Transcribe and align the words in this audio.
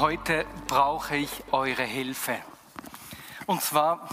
Heute 0.00 0.46
brauche 0.68 1.16
ich 1.16 1.30
eure 1.50 1.82
Hilfe. 1.82 2.38
Und 3.46 3.62
zwar 3.62 4.08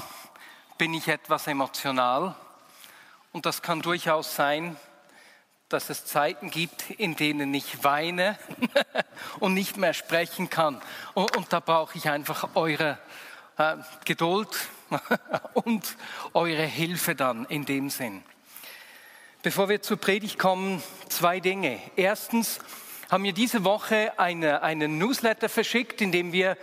bin 0.80 0.94
ich 0.96 1.08
etwas 1.08 1.46
emotional 1.46 2.34
und 3.34 3.46
das 3.46 3.62
kann 3.62 3.82
durchaus 3.82 4.36
sein, 4.36 4.78
dass 5.70 5.92
es 5.92 6.06
Zeiten 6.06 6.50
gibt, 6.50 6.90
in 6.90 7.16
denen 7.16 7.54
ich 7.54 7.84
weine 7.84 8.38
und 9.40 9.54
nicht 9.54 9.78
mehr 9.78 9.94
sprechen 9.94 10.50
kann. 10.50 10.82
Und, 11.14 11.36
und 11.38 11.54
da 11.54 11.60
brauche 11.60 11.98
ich 11.98 12.10
einfach 12.10 12.56
eure 12.56 12.98
äh, 13.58 13.76
Geduld 14.06 14.50
und 15.54 15.98
eure 16.34 16.66
Hilfe 16.66 17.14
dann 17.14 17.46
in 17.46 17.66
dem 17.66 17.92
Sinn. 17.92 18.24
Bevor 19.44 19.70
wir 19.70 19.84
zur 19.84 19.98
Predigt 19.98 20.40
kommen, 20.40 20.82
zwei 21.10 21.40
Dinge. 21.40 21.80
Erstens 21.96 22.60
haben 23.10 23.24
wir 23.24 23.34
diese 23.34 23.64
Woche 23.64 24.14
eine, 24.18 24.64
einen 24.64 24.98
Newsletter 24.98 25.50
verschickt, 25.50 26.02
in 26.02 26.12
dem 26.12 26.32
wir 26.32 26.58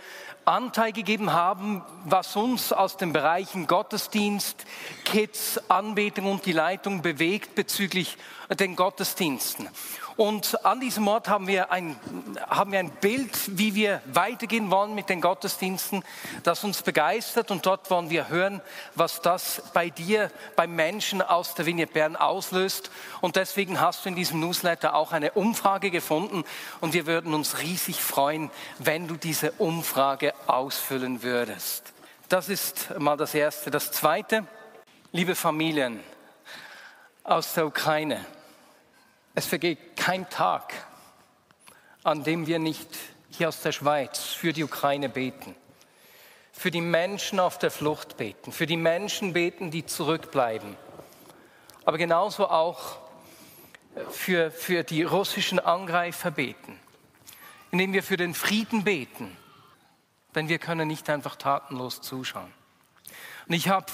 Anteil 0.45 0.91
gegeben 0.91 1.31
haben, 1.31 1.81
was 2.03 2.35
uns 2.35 2.73
aus 2.73 2.97
den 2.97 3.13
Bereichen 3.13 3.65
Gottesdienst, 3.65 4.65
Kids, 5.05 5.59
Anbetung 5.69 6.29
und 6.29 6.45
die 6.45 6.51
Leitung 6.51 7.01
bewegt 7.01 7.55
bezüglich 7.55 8.17
den 8.49 8.75
Gottesdiensten. 8.75 9.69
Und 10.15 10.63
an 10.63 10.79
diesem 10.79 11.07
Ort 11.07 11.27
haben 11.27 11.47
wir, 11.47 11.71
ein, 11.71 11.95
haben 12.47 12.71
wir 12.71 12.79
ein 12.79 12.91
Bild, 12.91 13.57
wie 13.57 13.73
wir 13.73 14.01
weitergehen 14.05 14.69
wollen 14.69 14.93
mit 14.93 15.09
den 15.09 15.21
Gottesdiensten, 15.21 16.03
das 16.43 16.63
uns 16.63 16.83
begeistert. 16.83 17.49
Und 17.49 17.65
dort 17.65 17.89
wollen 17.89 18.09
wir 18.09 18.29
hören, 18.29 18.61
was 18.95 19.21
das 19.21 19.63
bei 19.73 19.89
dir, 19.89 20.29
beim 20.55 20.75
Menschen 20.75 21.21
aus 21.21 21.55
der 21.55 21.65
Vignette 21.65 21.93
Bern 21.93 22.15
auslöst. 22.15 22.91
Und 23.21 23.35
deswegen 23.35 23.79
hast 23.79 24.05
du 24.05 24.09
in 24.09 24.15
diesem 24.15 24.39
Newsletter 24.39 24.93
auch 24.93 25.13
eine 25.13 25.31
Umfrage 25.31 25.89
gefunden. 25.89 26.43
Und 26.79 26.93
wir 26.93 27.07
würden 27.07 27.33
uns 27.33 27.59
riesig 27.59 28.01
freuen, 28.01 28.51
wenn 28.77 29.07
du 29.07 29.15
diese 29.15 29.51
Umfrage 29.53 30.33
ausfüllen 30.45 31.23
würdest. 31.23 31.93
Das 32.29 32.49
ist 32.49 32.97
mal 32.99 33.17
das 33.17 33.33
Erste. 33.33 33.71
Das 33.71 33.91
Zweite, 33.91 34.45
liebe 35.11 35.35
Familien 35.35 35.99
aus 37.23 37.53
der 37.53 37.65
Ukraine. 37.65 38.25
Es 39.35 39.47
vergeht 39.47 39.97
kein 39.97 40.29
Tag, 40.29 40.73
an 42.03 42.23
dem 42.23 42.45
wir 42.45 42.59
nicht 42.59 42.87
hier 43.31 43.47
aus 43.47 43.61
der 43.61 43.71
Schweiz 43.71 44.19
für 44.19 44.53
die 44.53 44.63
Ukraine 44.63 45.09
beten, 45.09 45.55
für 46.51 46.69
die 46.69 46.81
Menschen 46.81 47.39
auf 47.39 47.57
der 47.57 47.71
Flucht 47.71 48.17
beten, 48.17 48.51
für 48.51 48.67
die 48.67 48.77
Menschen 48.77 49.33
beten, 49.33 49.71
die 49.71 49.87
zurückbleiben, 49.87 50.77
aber 51.83 51.97
genauso 51.97 52.47
auch 52.47 52.97
für, 54.11 54.51
für 54.51 54.83
die 54.83 55.01
russischen 55.01 55.59
Angreifer 55.59 56.29
beten, 56.29 56.79
indem 57.71 57.93
wir 57.93 58.03
für 58.03 58.17
den 58.17 58.35
Frieden 58.35 58.83
beten, 58.83 59.35
denn 60.35 60.47
wir 60.47 60.59
können 60.59 60.87
nicht 60.87 61.09
einfach 61.09 61.37
tatenlos 61.37 62.01
zuschauen. 62.01 62.53
Und 63.47 63.55
ich 63.55 63.67
habe 63.69 63.87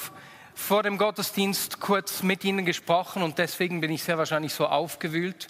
vor 0.60 0.84
dem 0.84 0.98
Gottesdienst 0.98 1.80
kurz 1.80 2.22
mit 2.22 2.44
Ihnen 2.44 2.64
gesprochen 2.66 3.24
und 3.24 3.40
deswegen 3.40 3.82
bin 3.82 3.90
ich 3.90 4.04
sehr 4.04 4.20
wahrscheinlich 4.20 4.54
so 4.54 4.68
aufgewühlt. 4.68 5.48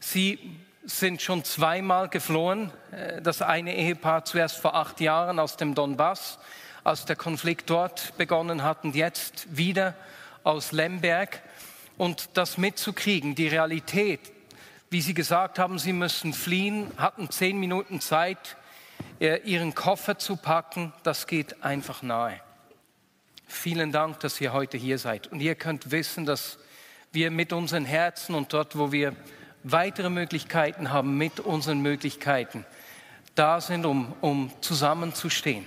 Sie 0.00 0.38
sind 0.84 1.20
schon 1.20 1.44
zweimal 1.44 2.08
geflohen. 2.08 2.72
Äh, 2.92 3.20
das 3.20 3.42
eine 3.42 3.76
Ehepaar 3.76 4.24
zuerst 4.24 4.56
vor 4.56 4.74
acht 4.74 5.00
Jahren 5.00 5.38
aus 5.38 5.56
dem 5.56 5.74
Donbass, 5.74 6.38
als 6.82 7.04
der 7.04 7.16
Konflikt 7.16 7.68
dort 7.68 8.16
begonnen 8.16 8.62
hat 8.62 8.84
und 8.84 8.94
jetzt 8.94 9.54
wieder 9.54 9.94
aus 10.44 10.72
Lemberg. 10.72 11.42
Und 11.98 12.30
das 12.34 12.56
mitzukriegen, 12.56 13.34
die 13.34 13.48
Realität, 13.48 14.20
wie 14.88 15.02
Sie 15.02 15.14
gesagt 15.14 15.58
haben, 15.58 15.78
Sie 15.78 15.92
müssen 15.92 16.32
fliehen, 16.32 16.90
hatten 16.96 17.28
zehn 17.28 17.58
Minuten 17.58 18.00
Zeit, 18.00 18.56
äh, 19.20 19.40
Ihren 19.42 19.74
Koffer 19.74 20.16
zu 20.16 20.36
packen, 20.36 20.94
das 21.02 21.26
geht 21.26 21.62
einfach 21.62 22.02
nahe. 22.02 22.40
Vielen 23.50 23.92
Dank, 23.92 24.20
dass 24.20 24.40
ihr 24.42 24.52
heute 24.52 24.76
hier 24.76 24.98
seid. 24.98 25.26
Und 25.28 25.40
ihr 25.40 25.54
könnt 25.54 25.90
wissen, 25.90 26.26
dass 26.26 26.58
wir 27.12 27.30
mit 27.30 27.52
unseren 27.52 27.86
Herzen 27.86 28.34
und 28.34 28.52
dort, 28.52 28.78
wo 28.78 28.92
wir 28.92 29.16
weitere 29.64 30.10
Möglichkeiten 30.10 30.92
haben, 30.92 31.16
mit 31.16 31.40
unseren 31.40 31.80
Möglichkeiten 31.80 32.66
da 33.34 33.60
sind, 33.60 33.86
um, 33.86 34.14
um 34.20 34.52
zusammenzustehen. 34.60 35.64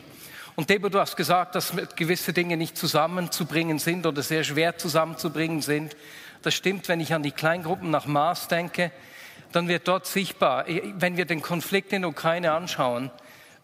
Und 0.56 0.70
Debo, 0.70 0.90
du 0.90 1.00
hast 1.00 1.18
gesagt, 1.18 1.56
dass 1.56 1.74
gewisse 1.96 2.34
Dinge 2.34 2.56
nicht 2.56 2.78
zusammenzubringen 2.78 3.80
sind 3.80 4.06
oder 4.06 4.22
sehr 4.22 4.44
schwer 4.44 4.78
zusammenzubringen 4.78 5.62
sind. 5.62 5.98
Das 6.44 6.54
stimmt, 6.54 6.88
wenn 6.88 7.00
ich 7.00 7.14
an 7.14 7.24
die 7.24 7.32
Kleingruppen 7.32 7.90
nach 7.90 8.06
Mars 8.06 8.48
denke, 8.48 8.92
dann 9.54 9.68
wird 9.68 9.88
dort 9.88 10.06
sichtbar, 10.06 10.66
wenn 10.68 11.18
wir 11.18 11.26
den 11.26 11.42
Konflikt 11.42 11.94
in 11.94 12.04
der 12.04 12.12
Ukraine 12.12 12.52
anschauen, 12.52 13.10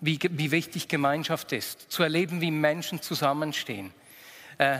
wie, 0.01 0.19
wie 0.31 0.51
wichtig 0.51 0.88
Gemeinschaft 0.88 1.51
ist, 1.51 1.91
zu 1.91 2.03
erleben, 2.03 2.41
wie 2.41 2.51
Menschen 2.51 3.01
zusammenstehen. 3.01 3.94
Äh, 4.57 4.79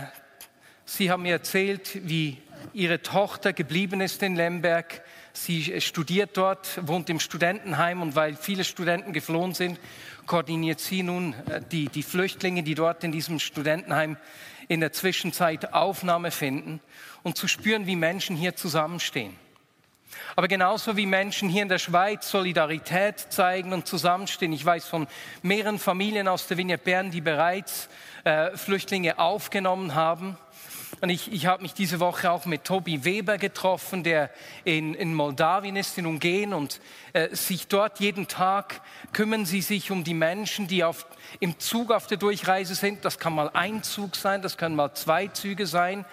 Sie 0.84 1.10
haben 1.10 1.22
mir 1.22 1.32
erzählt, 1.32 2.00
wie 2.08 2.38
Ihre 2.72 3.02
Tochter 3.02 3.52
geblieben 3.52 4.00
ist 4.00 4.22
in 4.22 4.36
Lemberg. 4.36 5.02
Sie 5.32 5.80
studiert 5.80 6.36
dort, 6.36 6.80
wohnt 6.86 7.10
im 7.10 7.20
Studentenheim 7.20 8.02
und 8.02 8.16
weil 8.16 8.34
viele 8.34 8.64
Studenten 8.64 9.12
geflohen 9.12 9.54
sind, 9.54 9.78
koordiniert 10.26 10.80
sie 10.80 11.02
nun 11.02 11.34
äh, 11.48 11.60
die, 11.70 11.88
die 11.88 12.02
Flüchtlinge, 12.02 12.62
die 12.62 12.74
dort 12.74 13.04
in 13.04 13.12
diesem 13.12 13.38
Studentenheim 13.38 14.16
in 14.66 14.80
der 14.80 14.92
Zwischenzeit 14.92 15.72
Aufnahme 15.72 16.30
finden 16.30 16.80
und 17.22 17.36
zu 17.36 17.46
spüren, 17.48 17.86
wie 17.86 17.96
Menschen 17.96 18.36
hier 18.36 18.56
zusammenstehen. 18.56 19.36
Aber 20.36 20.48
genauso 20.48 20.96
wie 20.96 21.06
Menschen 21.06 21.48
hier 21.48 21.62
in 21.62 21.68
der 21.68 21.78
Schweiz 21.78 22.30
Solidarität 22.30 23.18
zeigen 23.18 23.72
und 23.72 23.86
zusammenstehen. 23.86 24.52
Ich 24.52 24.64
weiß 24.64 24.86
von 24.86 25.06
mehreren 25.42 25.78
Familien 25.78 26.28
aus 26.28 26.46
der 26.46 26.56
Vignette 26.56 26.84
Bern, 26.84 27.10
die 27.10 27.20
bereits 27.20 27.88
äh, 28.24 28.56
Flüchtlinge 28.56 29.18
aufgenommen 29.18 29.94
haben. 29.94 30.36
Und 31.00 31.10
ich, 31.10 31.32
ich 31.32 31.46
habe 31.46 31.62
mich 31.62 31.74
diese 31.74 32.00
Woche 32.00 32.30
auch 32.30 32.44
mit 32.44 32.64
Tobi 32.64 33.04
Weber 33.04 33.38
getroffen, 33.38 34.02
der 34.02 34.30
in, 34.64 34.94
in 34.94 35.14
Moldawien 35.14 35.76
ist, 35.76 35.96
in 35.98 36.06
Umgehen 36.06 36.52
und 36.52 36.80
äh, 37.12 37.34
sich 37.34 37.68
dort 37.68 38.00
jeden 38.00 38.26
Tag 38.26 38.80
kümmern 39.12 39.46
sie 39.46 39.60
sich 39.60 39.90
um 39.90 40.02
die 40.02 40.14
Menschen, 40.14 40.66
die 40.66 40.82
auf, 40.82 41.06
im 41.40 41.58
Zug 41.60 41.92
auf 41.92 42.06
der 42.06 42.16
Durchreise 42.16 42.74
sind. 42.74 43.04
Das 43.04 43.18
kann 43.18 43.34
mal 43.34 43.50
ein 43.52 43.82
Zug 43.82 44.16
sein, 44.16 44.42
das 44.42 44.56
können 44.56 44.74
mal 44.74 44.94
zwei 44.94 45.28
Züge 45.28 45.66
sein. 45.66 46.04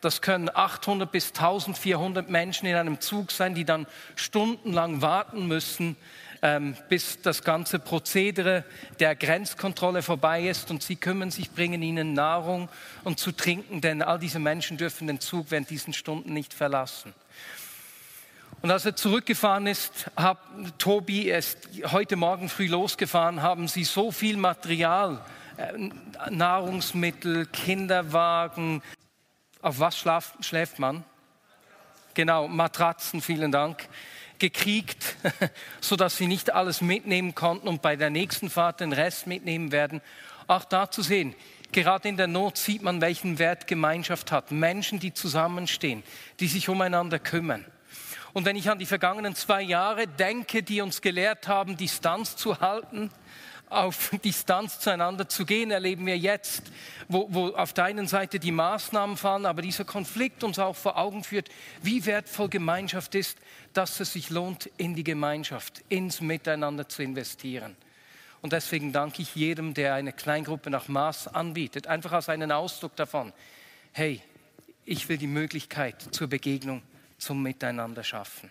Das 0.00 0.22
können 0.22 0.48
800 0.54 1.10
bis 1.10 1.30
1400 1.30 2.30
Menschen 2.30 2.66
in 2.66 2.76
einem 2.76 3.00
Zug 3.00 3.32
sein, 3.32 3.56
die 3.56 3.64
dann 3.64 3.88
stundenlang 4.14 5.02
warten 5.02 5.48
müssen, 5.48 5.96
bis 6.88 7.20
das 7.22 7.42
ganze 7.42 7.78
Prozedere 7.78 8.64
der 9.00 9.16
Grenzkontrolle 9.16 10.02
vorbei 10.02 10.48
ist. 10.48 10.70
Und 10.70 10.82
sie 10.82 10.96
kümmern 10.96 11.30
sich, 11.30 11.50
bringen 11.50 11.82
ihnen 11.82 12.12
Nahrung 12.12 12.68
und 13.04 13.18
zu 13.18 13.32
trinken, 13.32 13.80
denn 13.80 14.02
all 14.02 14.18
diese 14.18 14.38
Menschen 14.38 14.76
dürfen 14.76 15.06
den 15.06 15.20
Zug 15.20 15.50
während 15.50 15.70
diesen 15.70 15.92
Stunden 15.92 16.32
nicht 16.32 16.54
verlassen. 16.54 17.14
Und 18.60 18.70
als 18.72 18.84
er 18.84 18.96
zurückgefahren 18.96 19.68
ist, 19.68 20.10
hat 20.16 20.38
Tobi, 20.78 21.30
ist 21.30 21.68
heute 21.92 22.16
Morgen 22.16 22.48
früh 22.48 22.66
losgefahren, 22.66 23.40
haben 23.40 23.68
sie 23.68 23.84
so 23.84 24.10
viel 24.10 24.36
Material, 24.36 25.24
äh, 25.56 26.30
Nahrungsmittel, 26.30 27.46
Kinderwagen, 27.46 28.82
auf 29.62 29.78
was 29.78 29.98
schlaf, 29.98 30.34
schläft 30.40 30.80
man? 30.80 31.04
Genau, 32.14 32.48
Matratzen, 32.48 33.20
vielen 33.20 33.52
Dank. 33.52 33.88
Gekriegt, 34.38 35.16
sodass 35.80 36.16
sie 36.16 36.26
nicht 36.26 36.52
alles 36.52 36.80
mitnehmen 36.80 37.34
konnten 37.34 37.68
und 37.68 37.82
bei 37.82 37.96
der 37.96 38.10
nächsten 38.10 38.50
Fahrt 38.50 38.80
den 38.80 38.92
Rest 38.92 39.26
mitnehmen 39.26 39.72
werden. 39.72 40.00
Auch 40.46 40.64
da 40.64 40.90
zu 40.90 41.02
sehen, 41.02 41.34
gerade 41.72 42.08
in 42.08 42.16
der 42.16 42.26
Not 42.26 42.56
sieht 42.56 42.82
man, 42.82 43.00
welchen 43.00 43.38
Wert 43.38 43.66
Gemeinschaft 43.66 44.32
hat. 44.32 44.50
Menschen, 44.50 44.98
die 45.00 45.12
zusammenstehen, 45.12 46.02
die 46.40 46.48
sich 46.48 46.68
umeinander 46.68 47.18
kümmern. 47.18 47.64
Und 48.32 48.44
wenn 48.44 48.56
ich 48.56 48.70
an 48.70 48.78
die 48.78 48.86
vergangenen 48.86 49.34
zwei 49.34 49.62
Jahre 49.62 50.06
denke, 50.06 50.62
die 50.62 50.80
uns 50.80 51.02
gelehrt 51.02 51.48
haben, 51.48 51.76
Distanz 51.76 52.36
zu 52.36 52.60
halten, 52.60 53.10
auf 53.70 54.10
Distanz 54.24 54.80
zueinander 54.80 55.28
zu 55.28 55.44
gehen, 55.44 55.70
erleben 55.70 56.06
wir 56.06 56.16
jetzt, 56.16 56.62
wo, 57.08 57.26
wo 57.30 57.48
auf 57.48 57.72
der 57.72 57.84
einen 57.84 58.06
Seite 58.06 58.38
die 58.38 58.52
Maßnahmen 58.52 59.16
fallen, 59.16 59.46
aber 59.46 59.62
dieser 59.62 59.84
Konflikt 59.84 60.44
uns 60.44 60.58
auch 60.58 60.76
vor 60.76 60.96
Augen 60.96 61.24
führt, 61.24 61.48
wie 61.82 62.04
wertvoll 62.06 62.48
Gemeinschaft 62.48 63.14
ist, 63.14 63.38
dass 63.72 64.00
es 64.00 64.12
sich 64.12 64.30
lohnt, 64.30 64.70
in 64.76 64.94
die 64.94 65.04
Gemeinschaft, 65.04 65.82
ins 65.88 66.20
Miteinander 66.20 66.88
zu 66.88 67.02
investieren. 67.02 67.76
Und 68.40 68.52
deswegen 68.52 68.92
danke 68.92 69.22
ich 69.22 69.34
jedem, 69.34 69.74
der 69.74 69.94
eine 69.94 70.12
Kleingruppe 70.12 70.70
nach 70.70 70.88
Maß 70.88 71.28
anbietet, 71.28 71.86
einfach 71.86 72.12
als 72.12 72.28
einen 72.28 72.52
Ausdruck 72.52 72.94
davon, 72.96 73.32
hey, 73.92 74.22
ich 74.84 75.08
will 75.08 75.18
die 75.18 75.26
Möglichkeit 75.26 76.00
zur 76.14 76.28
Begegnung, 76.28 76.82
zum 77.18 77.42
Miteinander 77.42 78.04
schaffen. 78.04 78.50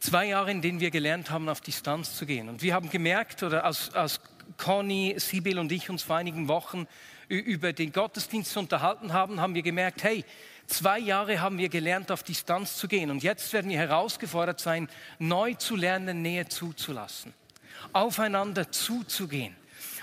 Zwei 0.00 0.28
Jahre, 0.28 0.50
in 0.50 0.62
denen 0.62 0.80
wir 0.80 0.90
gelernt 0.90 1.30
haben, 1.30 1.50
auf 1.50 1.60
Distanz 1.60 2.16
zu 2.16 2.24
gehen. 2.24 2.48
Und 2.48 2.62
wir 2.62 2.72
haben 2.72 2.88
gemerkt, 2.88 3.42
oder 3.42 3.64
als, 3.64 3.92
als 3.94 4.20
Conny, 4.56 5.14
Sibyl 5.18 5.58
und 5.58 5.70
ich 5.70 5.90
uns 5.90 6.02
vor 6.02 6.16
einigen 6.16 6.48
Wochen 6.48 6.86
über 7.28 7.74
den 7.74 7.92
Gottesdienst 7.92 8.56
unterhalten 8.56 9.12
haben, 9.12 9.40
haben 9.40 9.54
wir 9.54 9.62
gemerkt, 9.62 10.02
hey, 10.02 10.24
zwei 10.66 10.98
Jahre 10.98 11.40
haben 11.40 11.58
wir 11.58 11.68
gelernt, 11.68 12.10
auf 12.10 12.22
Distanz 12.22 12.76
zu 12.78 12.88
gehen. 12.88 13.10
Und 13.10 13.22
jetzt 13.22 13.52
werden 13.52 13.70
wir 13.70 13.78
herausgefordert 13.78 14.58
sein, 14.58 14.88
neu 15.18 15.52
zu 15.54 15.76
lernen, 15.76 16.22
Nähe 16.22 16.48
zuzulassen, 16.48 17.34
aufeinander 17.92 18.72
zuzugehen. 18.72 19.54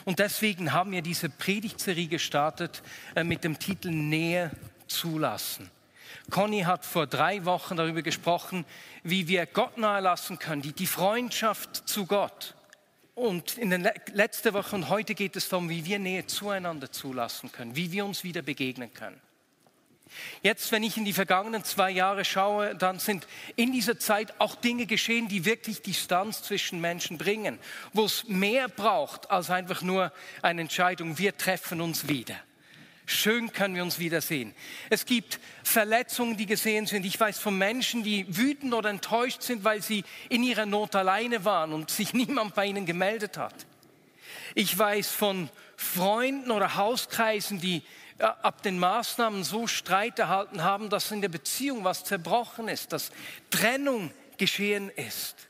Und 0.06 0.20
deswegen 0.20 0.74
haben 0.74 0.92
wir 0.92 1.02
diese 1.02 1.28
Predigtserie 1.28 2.08
gestartet 2.08 2.84
äh, 3.16 3.24
mit 3.24 3.44
dem 3.44 3.58
Titel 3.58 3.90
Nähe 3.90 4.52
zulassen. 4.88 5.70
Conny 6.30 6.62
hat 6.62 6.86
vor 6.86 7.08
drei 7.08 7.46
Wochen 7.46 7.78
darüber 7.78 8.02
gesprochen, 8.02 8.66
wie 9.04 9.28
wir 9.28 9.46
Gott 9.46 9.78
nahe 9.78 10.02
lassen 10.02 10.40
können, 10.40 10.62
die, 10.62 10.74
die 10.74 10.88
Freundschaft 10.88 11.88
zu 11.88 12.06
Gott. 12.06 12.56
Und 13.16 13.58
in 13.58 13.72
der 13.72 13.96
letzten 14.14 14.54
Woche 14.54 14.76
und 14.76 14.90
heute 14.90 15.16
geht 15.16 15.36
es 15.36 15.50
darum, 15.50 15.70
wie 15.70 15.86
wir 15.86 15.98
Nähe 15.98 16.28
zueinander 16.28 16.92
zulassen 16.92 17.52
können, 17.52 17.76
wie 17.76 17.92
wir 17.92 18.06
uns 18.06 18.24
wieder 18.24 18.44
begegnen 18.44 18.94
können. 18.94 19.20
Jetzt, 20.42 20.72
wenn 20.72 20.84
ich 20.84 20.98
in 20.98 21.06
die 21.06 21.14
vergangenen 21.14 21.64
zwei 21.64 21.90
Jahre 21.92 22.26
schaue, 22.26 22.76
dann 22.76 23.00
sind 23.00 23.28
in 23.56 23.72
dieser 23.72 24.00
Zeit 24.00 24.34
auch 24.40 24.56
Dinge 24.56 24.86
geschehen, 24.86 25.28
die 25.28 25.46
wirklich 25.46 25.82
Distanz 25.82 26.44
zwischen 26.44 26.80
Menschen 26.80 27.18
bringen, 27.18 27.60
wo 27.94 28.06
es 28.06 28.28
mehr 28.28 28.68
braucht 28.70 29.30
als 29.32 29.50
einfach 29.50 29.82
nur 29.82 30.12
eine 30.42 30.62
Entscheidung, 30.62 31.18
wir 31.18 31.36
treffen 31.38 31.82
uns 31.82 32.08
wieder. 32.08 32.36
Schön 33.10 33.54
können 33.54 33.74
wir 33.74 33.84
uns 33.84 34.00
wiedersehen. 34.00 34.54
Es 34.90 35.06
gibt 35.06 35.40
Verletzungen, 35.64 36.36
die 36.36 36.46
gesehen 36.46 36.88
sind. 36.88 37.06
Ich 37.06 37.18
weiß 37.18 37.40
von 37.40 37.58
Menschen, 37.58 38.04
die 38.04 38.26
wütend 38.28 38.74
oder 38.74 38.90
enttäuscht 38.90 39.44
sind, 39.44 39.64
weil 39.64 39.82
sie 39.82 40.04
in 40.28 40.44
ihrer 40.44 40.66
Not 40.66 40.94
alleine 40.94 41.46
waren 41.46 41.72
und 41.72 41.90
sich 41.90 42.14
niemand 42.14 42.54
bei 42.54 42.66
ihnen 42.66 42.86
gemeldet 42.86 43.38
hat. 43.38 43.66
Ich 44.56 44.78
weiß 44.78 45.10
von 45.10 45.50
Freunden 45.78 46.52
oder 46.52 46.76
Hauskreisen, 46.76 47.62
die 47.62 47.82
äh, 48.18 48.24
ab 48.26 48.62
den 48.62 48.78
Maßnahmen 48.78 49.46
so 49.46 49.68
Streit 49.68 50.20
erhalten 50.20 50.66
haben, 50.66 50.90
dass 50.90 51.10
in 51.10 51.22
der 51.22 51.30
Beziehung 51.30 51.86
was 51.86 52.04
zerbrochen 52.04 52.68
ist, 52.68 52.92
dass 52.92 53.12
Trennung 53.52 54.12
geschehen 54.38 54.90
ist. 54.90 55.48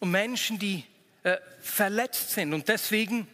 Und 0.00 0.10
Menschen, 0.10 0.58
die 0.58 0.82
äh, 1.22 1.36
verletzt 1.60 2.32
sind. 2.32 2.52
Und 2.52 2.66
deswegen 2.66 3.28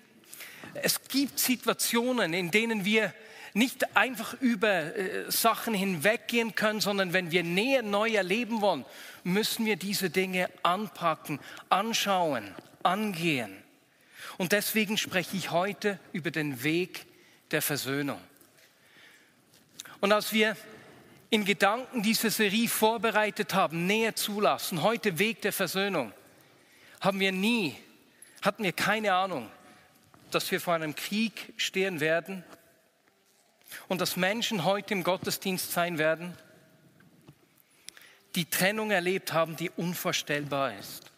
es 0.75 1.03
gibt 1.09 1.38
Situationen, 1.38 2.35
in 2.35 2.50
denen 2.50 2.85
wir 2.85 3.12
nicht 3.55 3.97
einfach 3.97 4.35
über 4.41 4.97
äh, 4.97 5.31
Sachen 5.31 5.75
hinweggehen 5.75 6.55
können, 6.56 6.81
sondern 6.81 7.12
wenn 7.12 7.31
wir 7.31 7.44
Nähe 7.44 7.82
neu 7.82 8.11
erleben 8.11 8.61
wollen, 8.61 8.85
müssen 9.23 9.65
wir 9.65 9.76
diese 9.76 10.11
Dinge 10.11 10.50
anpacken, 10.62 11.38
anschauen, 11.69 12.53
angehen. 12.82 13.56
Und 14.38 14.53
deswegen 14.53 14.99
spreche 14.99 15.37
ich 15.37 15.53
heute 15.53 16.00
über 16.12 16.32
den 16.32 16.65
Weg 16.65 17.06
der 17.53 17.62
Versöhnung. 17.62 18.20
Und 20.00 20.12
als 20.12 20.32
wir 20.32 20.56
in 21.31 21.44
Gedanken 21.44 22.03
diese 22.03 22.31
Serie 22.31 22.69
vorbereitet 22.69 23.55
haben, 23.55 23.87
Nähe 23.87 24.15
zulassen, 24.15 24.82
heute 24.82 25.19
Weg 25.19 25.43
der 25.43 25.53
Versöhnung, 25.53 26.12
haben 27.00 27.20
wir 27.20 27.32
nie, 27.32 27.77
hatten 28.43 28.65
wir 28.65 28.73
keine 28.73 29.15
Ahnung, 29.15 29.49
dass 30.34 30.50
wir 30.50 30.60
vor 30.60 30.75
einem 30.75 30.94
Krieg 30.94 31.52
stehen 31.56 32.00
werden 32.00 32.44
und 33.88 34.00
dass 34.00 34.16
Menschen 34.16 34.64
heute 34.64 34.94
im 34.94 35.04
Gottesdienst 35.04 35.72
sein 35.72 35.98
werden, 35.98 36.36
die 38.34 38.46
Trennung 38.46 38.90
erlebt 38.90 39.32
haben, 39.32 39.56
die 39.56 39.70
unvorstellbar 39.70 40.76
ist. 40.78 41.10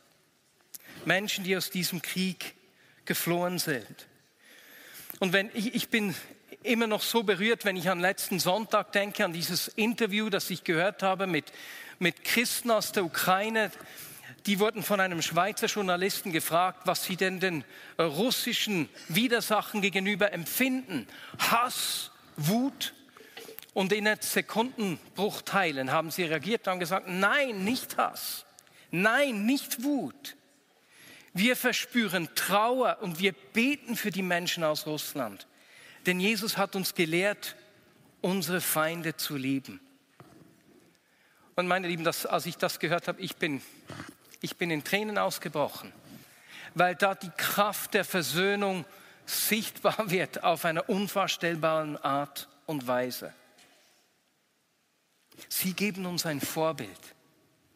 Menschen, 1.05 1.45
die 1.45 1.57
aus 1.57 1.71
diesem 1.71 2.03
Krieg 2.03 2.55
geflohen 3.05 3.59
sind. 3.59 4.07
Und 5.21 5.33
wenn 5.33 5.51
ich, 5.55 5.75
ich 5.75 5.89
bin 5.89 6.15
immer 6.63 6.87
noch 6.87 7.03
so 7.03 7.23
berührt, 7.23 7.65
wenn 7.65 7.77
ich 7.77 7.89
an 7.89 8.01
letzten 8.01 8.39
Sonntag 8.39 8.93
denke, 8.93 9.25
an 9.25 9.33
dieses 9.33 9.69
Interview, 9.69 10.29
das 10.29 10.51
ich 10.51 10.65
gehört 10.65 11.03
habe 11.03 11.27
mit, 11.27 11.53
mit 11.99 12.25
Christen 12.25 12.71
aus 12.71 12.93
der 12.93 13.05
Ukraine, 13.05 13.71
die 14.47 14.61
wurden 14.61 14.83
von 14.83 15.01
einem 15.01 15.23
Schweizer 15.23 15.67
Journalisten 15.67 16.33
gefragt, 16.33 16.83
was 16.85 17.05
sie 17.05 17.17
denn 17.17 17.41
den 17.41 17.65
äh, 17.97 18.03
russischen 18.03 18.89
Widersachen 19.09 19.83
gegenüber 19.83 20.33
empfinden. 20.33 21.09
Hass, 21.39 22.13
Wut. 22.37 22.95
Und 23.75 23.93
in 23.93 24.09
Sekundenbruchteilen 24.19 25.91
haben 25.91 26.11
sie 26.11 26.23
reagiert 26.23 26.67
und 26.67 26.71
haben 26.73 26.81
gesagt, 26.81 27.09
nein, 27.09 27.65
nicht 27.65 27.97
Hass. 27.99 28.47
Nein, 28.91 29.45
nicht 29.45 29.83
Wut. 29.83 30.37
Wir 31.35 31.57
verspüren 31.57 32.29
Trauer 32.35 32.99
und 33.03 33.19
wir 33.19 33.33
beten 33.33 33.97
für 33.97 34.11
die 34.11 34.23
Menschen 34.23 34.65
aus 34.65 34.87
Russland. 34.87 35.47
Denn 36.07 36.21
Jesus 36.21 36.57
hat 36.57 36.77
uns 36.77 36.95
gelehrt, 36.95 37.57
unsere 38.23 38.61
Feinde 38.61 39.17
zu 39.17 39.37
lieben. 39.37 39.81
Und 41.57 41.67
meine 41.67 41.89
Lieben, 41.89 42.05
das, 42.05 42.25
als 42.25 42.47
ich 42.47 42.57
das 42.57 42.79
gehört 42.79 43.09
habe, 43.09 43.21
ich 43.21 43.37
bin 43.37 43.61
ich 44.41 44.57
bin 44.57 44.71
in 44.71 44.85
Tränen 44.85 45.19
ausgebrochen, 45.19 45.93
weil 46.75 46.95
da 46.95 47.15
die 47.15 47.31
Kraft 47.37 47.95
der 47.95 48.05
Versöhnung 48.05 48.85
sichtbar 49.25 49.97
wird 50.11 50.45
auf 50.45 50.65
einer 50.65 50.89
unvorstellbaren 50.89 51.97
Art 51.99 52.49
und 52.67 52.87
Weise. 52.87 53.33
Sie 55.49 55.75
geben 55.75 56.07
uns 56.07 56.25
ein 56.27 56.41
Vorbild. 56.41 57.15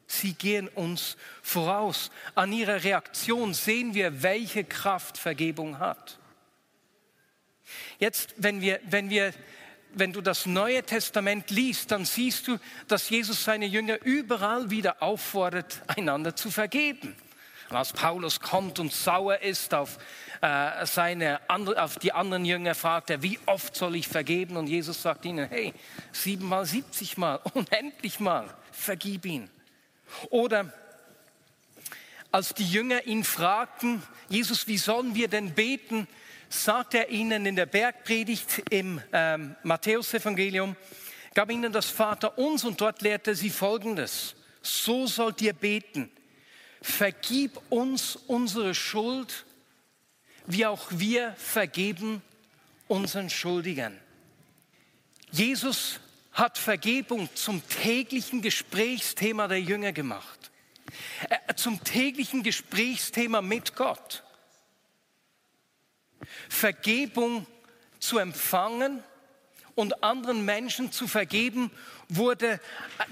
Sie 0.07 0.33
gehen 0.33 0.67
uns 0.69 1.17
voraus. 1.43 2.11
An 2.35 2.53
ihrer 2.53 2.83
Reaktion 2.83 3.55
sehen 3.55 3.95
wir, 3.95 4.23
welche 4.23 4.65
Kraft 4.65 5.19
Vergebung 5.19 5.79
hat. 5.79 6.19
Jetzt, 7.99 8.35
wenn 8.37 8.61
wir, 8.61 8.81
wenn 8.85 9.09
wir 9.09 9.33
wenn 9.95 10.13
du 10.13 10.21
das 10.21 10.47
Neue 10.47 10.83
Testament 10.83 11.51
liest, 11.51 11.91
dann 11.91 12.05
siehst 12.05 12.49
du, 12.49 12.59
dass 12.89 13.11
Jesus 13.11 13.45
seine 13.45 13.67
Jünger 13.67 14.03
überall 14.05 14.71
wieder 14.71 15.03
auffordert, 15.03 15.83
einander 15.87 16.37
zu 16.37 16.51
vergeben. 16.51 17.17
Und 17.71 17.77
als 17.77 17.93
Paulus 17.93 18.41
kommt 18.41 18.81
und 18.81 18.93
sauer 18.93 19.39
ist 19.39 19.75
auf, 19.75 19.99
äh, 20.41 20.85
seine, 20.87 21.41
auf 21.49 21.99
die 21.99 22.13
anderen 22.13 22.45
Jünger, 22.45 22.75
fragt 22.75 23.11
er, 23.11 23.23
wie 23.23 23.39
oft 23.47 23.77
soll 23.77 23.95
ich 23.95 24.09
vergeben? 24.09 24.57
Und 24.57 24.67
Jesus 24.67 25.03
sagt 25.03 25.25
ihnen, 25.25 25.49
hey, 25.49 25.73
siebenmal, 26.11 26.67
siebzigmal, 26.67 27.41
unendlich 27.55 28.19
mal, 28.19 28.47
vergib 28.73 29.25
ihn. 29.25 29.49
Oder 30.31 30.73
als 32.33 32.55
die 32.55 32.69
Jünger 32.69 33.07
ihn 33.07 33.25
fragten, 33.25 34.03
Jesus, 34.29 34.67
wie 34.67 34.79
sollen 34.79 35.15
wir 35.15 35.29
denn 35.29 35.55
beten? 35.55 36.07
sagt 36.51 36.95
er 36.95 37.09
ihnen 37.11 37.47
in 37.47 37.57
der 37.57 37.67
Bergpredigt 37.67 38.65
im 38.71 39.01
ähm, 39.13 39.55
Matthäusevangelium, 39.63 40.77
gab 41.33 41.51
ihnen 41.51 41.73
das 41.73 41.87
Vater 41.87 42.37
uns 42.37 42.65
und 42.65 42.81
dort 42.81 43.03
lehrte 43.03 43.35
sie 43.35 43.51
Folgendes. 43.51 44.35
So 44.61 45.07
sollt 45.07 45.41
ihr 45.41 45.53
beten. 45.53 46.11
Vergib 46.83 47.61
uns 47.71 48.17
unsere 48.17 48.75
Schuld, 48.75 49.47
wie 50.47 50.67
auch 50.67 50.89
wir 50.91 51.35
vergeben 51.39 52.21
unseren 52.89 53.31
Schuldigern. 53.31 53.97
Jesus 55.31 56.01
hat 56.33 56.59
Vergebung 56.59 57.29
zum 57.35 57.63
täglichen 57.69 58.43
Gesprächsthema 58.43 59.47
der 59.47 59.61
Jünger 59.61 59.93
gemacht, 59.93 60.40
zum 61.57 61.83
täglichen 61.85 62.43
Gesprächsthema 62.43 63.43
mit 63.43 63.77
Gott. 63.77 64.25
Vergebung 66.49 67.47
zu 67.99 68.19
empfangen 68.19 69.03
und 69.75 70.03
anderen 70.03 70.45
Menschen 70.45 70.93
zu 70.93 71.07
vergeben, 71.07 71.71
wurde 72.09 72.61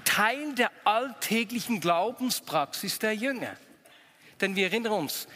Teil 0.05 0.55
der 0.55 0.71
alltäglichen 0.85 1.81
Glaubenspraxis 1.81 2.99
der 2.99 3.15
Jünger. 3.15 3.57
Denn 4.41 4.57
wir 4.57 4.67
erinnern 4.67 4.93
uns, 4.93 5.29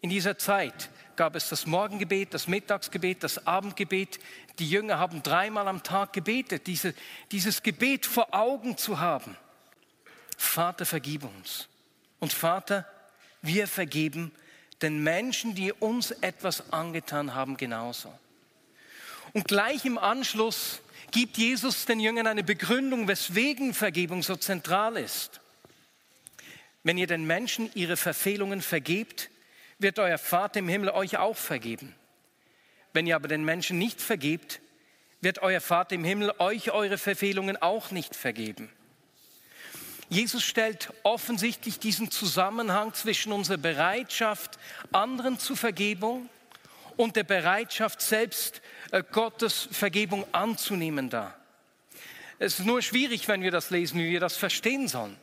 in 0.00 0.10
dieser 0.10 0.38
Zeit 0.38 0.90
gab 1.16 1.34
es 1.34 1.48
das 1.48 1.66
Morgengebet, 1.66 2.34
das 2.34 2.46
Mittagsgebet, 2.46 3.22
das 3.22 3.46
Abendgebet. 3.46 4.18
Die 4.58 4.68
Jünger 4.68 4.98
haben 4.98 5.22
dreimal 5.22 5.66
am 5.68 5.82
Tag 5.82 6.12
gebetet, 6.12 6.66
diese, 6.66 6.94
dieses 7.32 7.62
Gebet 7.62 8.06
vor 8.06 8.34
Augen 8.34 8.76
zu 8.76 9.00
haben. 9.00 9.36
Vater, 10.36 10.86
vergib 10.86 11.24
uns. 11.24 11.68
Und 12.20 12.32
Vater, 12.32 12.86
wir 13.42 13.66
vergeben 13.68 14.32
den 14.82 15.02
Menschen, 15.02 15.54
die 15.54 15.72
uns 15.72 16.10
etwas 16.10 16.72
angetan 16.72 17.34
haben, 17.34 17.56
genauso. 17.56 18.12
Und 19.32 19.48
gleich 19.48 19.84
im 19.84 19.98
Anschluss 19.98 20.80
gibt 21.10 21.38
Jesus 21.38 21.86
den 21.86 22.00
Jüngern 22.00 22.26
eine 22.26 22.44
Begründung, 22.44 23.08
weswegen 23.08 23.74
Vergebung 23.74 24.22
so 24.22 24.36
zentral 24.36 24.96
ist. 24.96 25.40
Wenn 26.82 26.98
ihr 26.98 27.06
den 27.06 27.26
Menschen 27.26 27.70
ihre 27.74 27.96
Verfehlungen 27.96 28.62
vergebt, 28.62 29.30
wird 29.78 29.98
euer 29.98 30.18
Vater 30.18 30.60
im 30.60 30.68
Himmel 30.68 30.90
euch 30.90 31.16
auch 31.18 31.36
vergeben. 31.36 31.94
Wenn 32.92 33.06
ihr 33.06 33.16
aber 33.16 33.28
den 33.28 33.44
Menschen 33.44 33.78
nicht 33.78 34.00
vergebt, 34.00 34.60
wird 35.20 35.40
euer 35.40 35.60
Vater 35.60 35.94
im 35.94 36.04
Himmel 36.04 36.32
euch 36.38 36.70
eure 36.70 36.98
Verfehlungen 36.98 37.60
auch 37.60 37.90
nicht 37.90 38.14
vergeben. 38.14 38.70
Jesus 40.08 40.44
stellt 40.44 40.92
offensichtlich 41.02 41.78
diesen 41.78 42.10
Zusammenhang 42.10 42.94
zwischen 42.94 43.32
unserer 43.32 43.58
Bereitschaft, 43.58 44.58
anderen 44.92 45.38
zu 45.38 45.56
Vergebung 45.56 46.28
und 46.96 47.16
der 47.16 47.24
Bereitschaft, 47.24 48.00
selbst 48.00 48.62
äh, 48.92 49.02
Gottes 49.10 49.68
Vergebung 49.72 50.24
anzunehmen 50.32 51.10
dar. 51.10 51.36
Es 52.38 52.58
ist 52.58 52.66
nur 52.66 52.82
schwierig, 52.82 53.26
wenn 53.28 53.42
wir 53.42 53.50
das 53.50 53.70
lesen, 53.70 53.98
wie 53.98 54.10
wir 54.10 54.20
das 54.20 54.36
verstehen 54.36 54.88
sollen. 54.88 55.16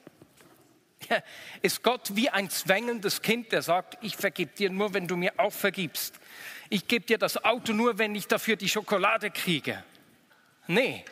Ist 1.61 1.83
Gott 1.83 2.15
wie 2.15 2.29
ein 2.29 2.49
zwängendes 2.49 3.21
Kind, 3.21 3.51
der 3.51 3.61
sagt, 3.61 3.97
ich 4.01 4.15
vergib 4.15 4.55
dir 4.55 4.69
nur, 4.69 4.93
wenn 4.93 5.07
du 5.07 5.15
mir 5.15 5.33
auch 5.37 5.53
vergibst. 5.53 6.15
Ich 6.69 6.87
gebe 6.87 7.05
dir 7.05 7.17
das 7.17 7.43
Auto 7.43 7.73
nur, 7.73 7.97
wenn 7.97 8.15
ich 8.15 8.27
dafür 8.27 8.55
die 8.55 8.69
Schokolade 8.69 9.29
kriege. 9.29 9.83
Nee, 10.67 11.03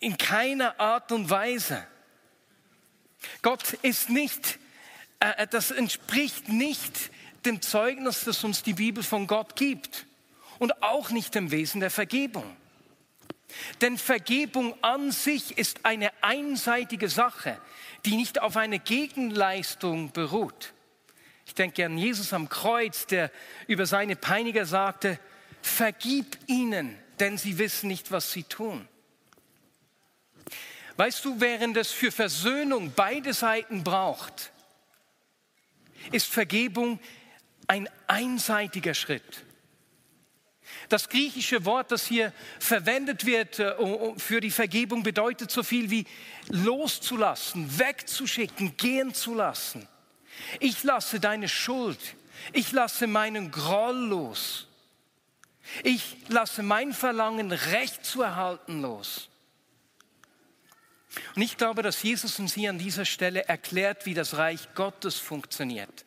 in 0.00 0.16
keiner 0.16 0.78
Art 0.80 1.12
und 1.12 1.30
Weise. 1.30 1.86
Gott 3.42 3.74
ist 3.82 4.10
nicht, 4.10 4.58
äh, 5.20 5.46
das 5.48 5.70
entspricht 5.70 6.48
nicht 6.48 7.10
dem 7.44 7.62
Zeugnis, 7.62 8.24
das 8.24 8.44
uns 8.44 8.62
die 8.62 8.74
Bibel 8.74 9.02
von 9.02 9.26
Gott 9.26 9.56
gibt 9.56 10.06
und 10.58 10.82
auch 10.82 11.10
nicht 11.10 11.34
dem 11.34 11.50
Wesen 11.50 11.80
der 11.80 11.90
Vergebung. 11.90 12.56
Denn 13.80 13.98
Vergebung 13.98 14.74
an 14.82 15.10
sich 15.10 15.58
ist 15.58 15.84
eine 15.84 16.12
einseitige 16.22 17.08
Sache, 17.08 17.60
die 18.04 18.16
nicht 18.16 18.40
auf 18.40 18.56
eine 18.56 18.78
Gegenleistung 18.78 20.12
beruht. 20.12 20.72
Ich 21.46 21.54
denke 21.54 21.84
an 21.84 21.98
Jesus 21.98 22.32
am 22.32 22.48
Kreuz, 22.48 23.06
der 23.06 23.30
über 23.66 23.86
seine 23.86 24.14
Peiniger 24.14 24.66
sagte, 24.66 25.18
vergib 25.62 26.38
ihnen, 26.46 26.96
denn 27.18 27.38
sie 27.38 27.58
wissen 27.58 27.88
nicht, 27.88 28.12
was 28.12 28.30
sie 28.32 28.44
tun. 28.44 28.88
Weißt 31.00 31.24
du, 31.24 31.40
während 31.40 31.78
es 31.78 31.92
für 31.92 32.12
Versöhnung 32.12 32.92
beide 32.94 33.32
Seiten 33.32 33.82
braucht, 33.82 34.52
ist 36.12 36.26
Vergebung 36.26 37.00
ein 37.66 37.88
einseitiger 38.06 38.92
Schritt. 38.92 39.46
Das 40.90 41.08
griechische 41.08 41.64
Wort, 41.64 41.90
das 41.90 42.04
hier 42.06 42.34
verwendet 42.58 43.24
wird 43.24 43.60
äh, 43.60 43.74
für 44.18 44.42
die 44.42 44.50
Vergebung, 44.50 45.02
bedeutet 45.02 45.50
so 45.50 45.62
viel 45.62 45.88
wie 45.88 46.04
loszulassen, 46.48 47.78
wegzuschicken, 47.78 48.76
gehen 48.76 49.14
zu 49.14 49.34
lassen. 49.34 49.88
Ich 50.58 50.82
lasse 50.82 51.18
deine 51.18 51.48
Schuld, 51.48 52.14
ich 52.52 52.72
lasse 52.72 53.06
meinen 53.06 53.50
Groll 53.50 53.96
los. 53.96 54.68
Ich 55.82 56.18
lasse 56.28 56.62
mein 56.62 56.92
Verlangen, 56.92 57.52
Recht 57.52 58.04
zu 58.04 58.20
erhalten, 58.20 58.82
los. 58.82 59.29
Und 61.34 61.42
ich 61.42 61.56
glaube, 61.56 61.82
dass 61.82 62.02
Jesus 62.02 62.38
uns 62.38 62.54
hier 62.54 62.70
an 62.70 62.78
dieser 62.78 63.04
Stelle 63.04 63.48
erklärt, 63.48 64.06
wie 64.06 64.14
das 64.14 64.36
Reich 64.36 64.68
Gottes 64.74 65.16
funktioniert. 65.16 66.04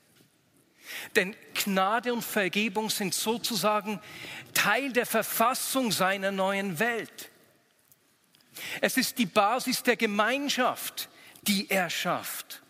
Denn 1.15 1.35
Gnade 1.53 2.13
und 2.13 2.23
Vergebung 2.23 2.89
sind 2.89 3.13
sozusagen 3.13 3.99
Teil 4.53 4.93
der 4.93 5.05
Verfassung 5.05 5.91
seiner 5.91 6.31
neuen 6.31 6.79
Welt. 6.79 7.29
Es 8.81 8.97
ist 8.97 9.17
die 9.17 9.25
Basis 9.25 9.83
der 9.83 9.95
Gemeinschaft, 9.95 11.09
die 11.43 11.69
er 11.69 11.89
schafft. 11.89 12.61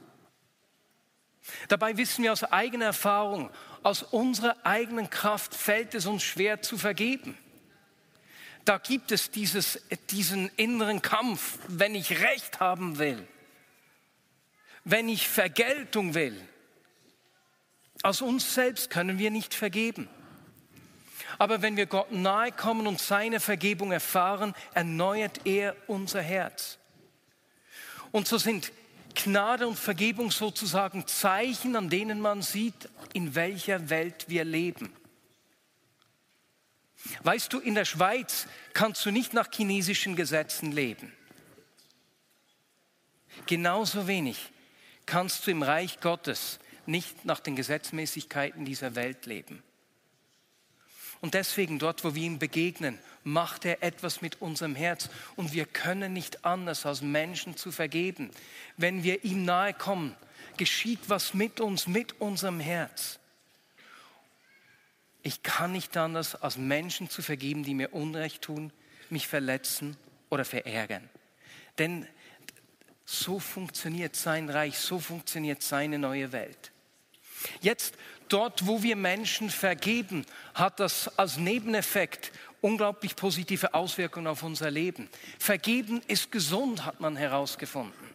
Dabei 1.68 1.98
wissen 1.98 2.24
wir 2.24 2.32
aus 2.32 2.44
eigener 2.44 2.86
Erfahrung, 2.86 3.50
aus 3.84 4.02
unserer 4.02 4.56
eigenen 4.66 5.10
Kraft 5.10 5.54
fällt 5.54 5.94
es 5.94 6.06
uns 6.06 6.24
schwer 6.24 6.62
zu 6.62 6.78
vergeben 6.78 7.38
da 8.66 8.78
gibt 8.78 9.12
es 9.12 9.32
dieses, 9.32 9.80
diesen 10.10 10.50
inneren 10.56 11.02
Kampf, 11.02 11.60
wenn 11.68 11.96
ich 11.96 12.22
Recht 12.22 12.60
haben 12.60 12.98
will, 12.98 13.28
wenn 14.84 15.10
ich 15.10 15.28
Vergeltung 15.28 16.14
will. 16.14 16.40
Aus 18.04 18.22
uns 18.22 18.54
selbst 18.54 18.90
können 18.90 19.18
wir 19.18 19.32
nicht 19.32 19.54
vergeben. 19.54 20.10
Aber 21.38 21.62
wenn 21.62 21.78
wir 21.78 21.86
Gott 21.86 22.12
nahe 22.12 22.52
kommen 22.52 22.86
und 22.86 23.00
seine 23.00 23.40
Vergebung 23.40 23.92
erfahren, 23.92 24.54
erneuert 24.74 25.46
er 25.46 25.76
unser 25.88 26.22
Herz. 26.22 26.78
Und 28.12 28.28
so 28.28 28.38
sind 28.38 28.72
Gnade 29.16 29.68
und 29.68 29.78
Vergebung 29.78 30.32
sozusagen 30.32 31.08
Zeichen, 31.08 31.76
an 31.76 31.90
denen 31.90 32.20
man 32.20 32.42
sieht, 32.42 32.90
in 33.14 33.36
welcher 33.36 33.90
Welt 33.90 34.26
wir 34.28 34.44
leben. 34.44 34.94
Weißt 37.24 37.52
du, 37.52 37.60
in 37.60 37.76
der 37.76 37.86
Schweiz 37.86 38.48
kannst 38.74 39.06
du 39.06 39.12
nicht 39.12 39.34
nach 39.34 39.50
chinesischen 39.52 40.16
Gesetzen 40.16 40.72
leben. 40.72 41.12
Genauso 43.46 44.08
wenig 44.08 44.52
kannst 45.06 45.46
du 45.46 45.52
im 45.52 45.64
Reich 45.64 46.00
Gottes 46.00 46.60
nicht 46.86 47.26
nach 47.26 47.40
den 47.40 47.56
Gesetzmäßigkeiten 47.56 48.66
dieser 48.66 48.96
Welt 48.96 49.26
leben. 49.26 49.64
Und 51.22 51.36
deswegen, 51.36 51.80
dort, 51.80 52.04
wo 52.04 52.16
wir 52.16 52.24
ihm 52.24 52.38
begegnen, 52.38 53.00
macht 53.24 53.64
er 53.64 53.82
etwas 53.82 54.22
mit 54.22 54.42
unserem 54.42 54.76
Herz. 54.76 55.10
Und 55.38 55.54
wir 55.54 55.66
können 55.66 56.12
nicht 56.12 56.44
anders, 56.44 56.86
als 56.86 57.02
Menschen 57.02 57.56
zu 57.56 57.72
vergeben. 57.72 58.30
Wenn 58.76 59.04
wir 59.04 59.24
ihm 59.24 59.46
nahe 59.46 59.74
kommen, 59.74 60.18
geschieht 60.58 61.00
was 61.08 61.34
mit 61.34 61.62
uns, 61.62 61.88
mit 61.88 62.20
unserem 62.20 62.60
Herz 62.60 63.20
ich 65.24 65.42
kann 65.42 65.72
nicht 65.72 65.96
anders, 65.98 66.36
als 66.36 66.58
Menschen 66.58 67.10
zu 67.10 67.22
vergeben, 67.22 67.64
die 67.64 67.74
mir 67.74 67.94
Unrecht 67.94 68.44
tun, 68.44 68.72
mich 69.10 69.28
verletzen 69.28 69.98
oder 70.30 70.46
verärgern. 70.46 71.10
Denn 71.80 72.08
so 73.06 73.40
funktioniert 73.40 74.16
sein 74.16 74.50
Reich, 74.50 74.78
so 74.78 75.00
funktioniert 75.00 75.62
seine 75.62 75.98
neue 75.98 76.32
Welt. 76.32 76.72
Jetzt, 77.62 77.96
dort, 78.28 78.68
wo 78.68 78.84
wir 78.84 78.96
Menschen 78.96 79.50
vergeben, 79.50 80.26
hat 80.54 80.80
das 80.80 81.18
als 81.18 81.38
Nebeneffekt 81.38 82.32
unglaublich 82.62 83.16
positive 83.16 83.74
Auswirkungen 83.74 84.28
auf 84.28 84.44
unser 84.44 84.72
Leben. 84.72 85.10
Vergeben 85.40 86.02
ist 86.08 86.32
gesund, 86.32 86.86
hat 86.86 87.00
man 87.00 87.16
herausgefunden. 87.16 88.10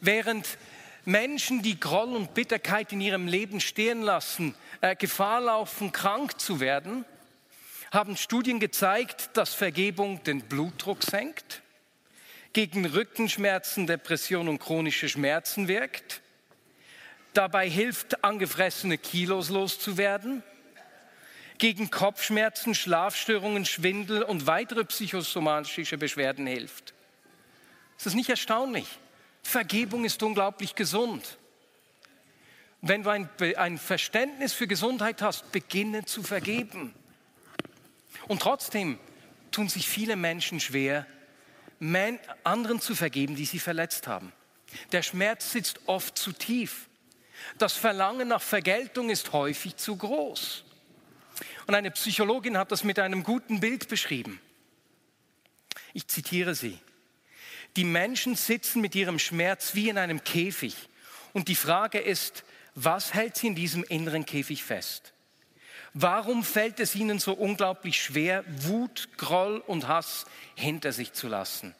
Während 0.00 0.58
Menschen, 1.04 1.62
die 1.62 1.80
Groll 1.80 2.14
und 2.14 2.34
Bitterkeit 2.34 2.92
in 2.92 3.00
ihrem 3.00 3.26
Leben 3.26 3.60
stehen 3.60 4.02
lassen, 4.02 4.54
äh, 4.80 4.94
Gefahr 4.94 5.40
laufen, 5.40 5.90
krank 5.92 6.40
zu 6.40 6.60
werden, 6.60 7.04
haben 7.90 8.16
Studien 8.16 8.60
gezeigt, 8.60 9.30
dass 9.34 9.52
Vergebung 9.52 10.22
den 10.22 10.42
Blutdruck 10.42 11.02
senkt, 11.02 11.62
gegen 12.52 12.84
Rückenschmerzen, 12.84 13.86
Depression 13.86 14.48
und 14.48 14.58
chronische 14.58 15.08
Schmerzen 15.08 15.68
wirkt, 15.68 16.20
dabei 17.32 17.68
hilft, 17.68 18.24
angefressene 18.24 18.98
Kilos 18.98 19.48
loszuwerden, 19.48 20.42
gegen 21.58 21.90
Kopfschmerzen, 21.90 22.74
Schlafstörungen, 22.74 23.64
Schwindel 23.64 24.22
und 24.22 24.46
weitere 24.46 24.84
psychosomatische 24.84 25.96
Beschwerden 25.96 26.46
hilft. 26.46 26.92
Ist 27.96 28.06
das 28.06 28.14
nicht 28.14 28.30
erstaunlich? 28.30 28.86
Vergebung 29.42 30.04
ist 30.04 30.22
unglaublich 30.22 30.74
gesund. 30.74 31.38
Wenn 32.80 33.02
du 33.02 33.10
ein, 33.10 33.28
ein 33.56 33.78
Verständnis 33.78 34.52
für 34.52 34.66
Gesundheit 34.66 35.22
hast, 35.22 35.52
beginne 35.52 36.04
zu 36.04 36.22
vergeben. 36.22 36.94
Und 38.28 38.42
trotzdem 38.42 38.98
tun 39.50 39.68
sich 39.68 39.88
viele 39.88 40.16
Menschen 40.16 40.58
schwer, 40.60 41.06
anderen 42.44 42.80
zu 42.80 42.94
vergeben, 42.94 43.36
die 43.36 43.44
sie 43.44 43.58
verletzt 43.58 44.06
haben. 44.06 44.32
Der 44.92 45.02
Schmerz 45.02 45.52
sitzt 45.52 45.80
oft 45.86 46.16
zu 46.16 46.32
tief. 46.32 46.88
Das 47.58 47.72
Verlangen 47.72 48.28
nach 48.28 48.42
Vergeltung 48.42 49.10
ist 49.10 49.32
häufig 49.32 49.76
zu 49.76 49.96
groß. 49.96 50.64
Und 51.66 51.74
eine 51.74 51.90
Psychologin 51.90 52.56
hat 52.56 52.72
das 52.72 52.84
mit 52.84 52.98
einem 52.98 53.24
guten 53.24 53.60
Bild 53.60 53.88
beschrieben. 53.88 54.40
Ich 55.92 56.06
zitiere 56.06 56.54
sie. 56.54 56.78
Die 57.76 57.84
Menschen 57.84 58.34
sitzen 58.34 58.80
mit 58.80 58.94
ihrem 58.94 59.18
Schmerz 59.18 59.74
wie 59.74 59.88
in 59.88 59.98
einem 59.98 60.24
Käfig. 60.24 60.76
Und 61.32 61.48
die 61.48 61.54
Frage 61.54 61.98
ist, 61.98 62.44
was 62.74 63.14
hält 63.14 63.36
sie 63.36 63.48
in 63.48 63.54
diesem 63.54 63.82
inneren 63.84 64.26
Käfig 64.26 64.62
fest? 64.62 65.12
Warum 65.94 66.42
fällt 66.42 66.80
es 66.80 66.94
ihnen 66.94 67.18
so 67.18 67.32
unglaublich 67.34 68.02
schwer, 68.02 68.44
Wut, 68.46 69.10
Groll 69.18 69.58
und 69.58 69.88
Hass 69.88 70.24
hinter 70.54 70.92
sich 70.92 71.12
zu 71.12 71.28
lassen? 71.28 71.74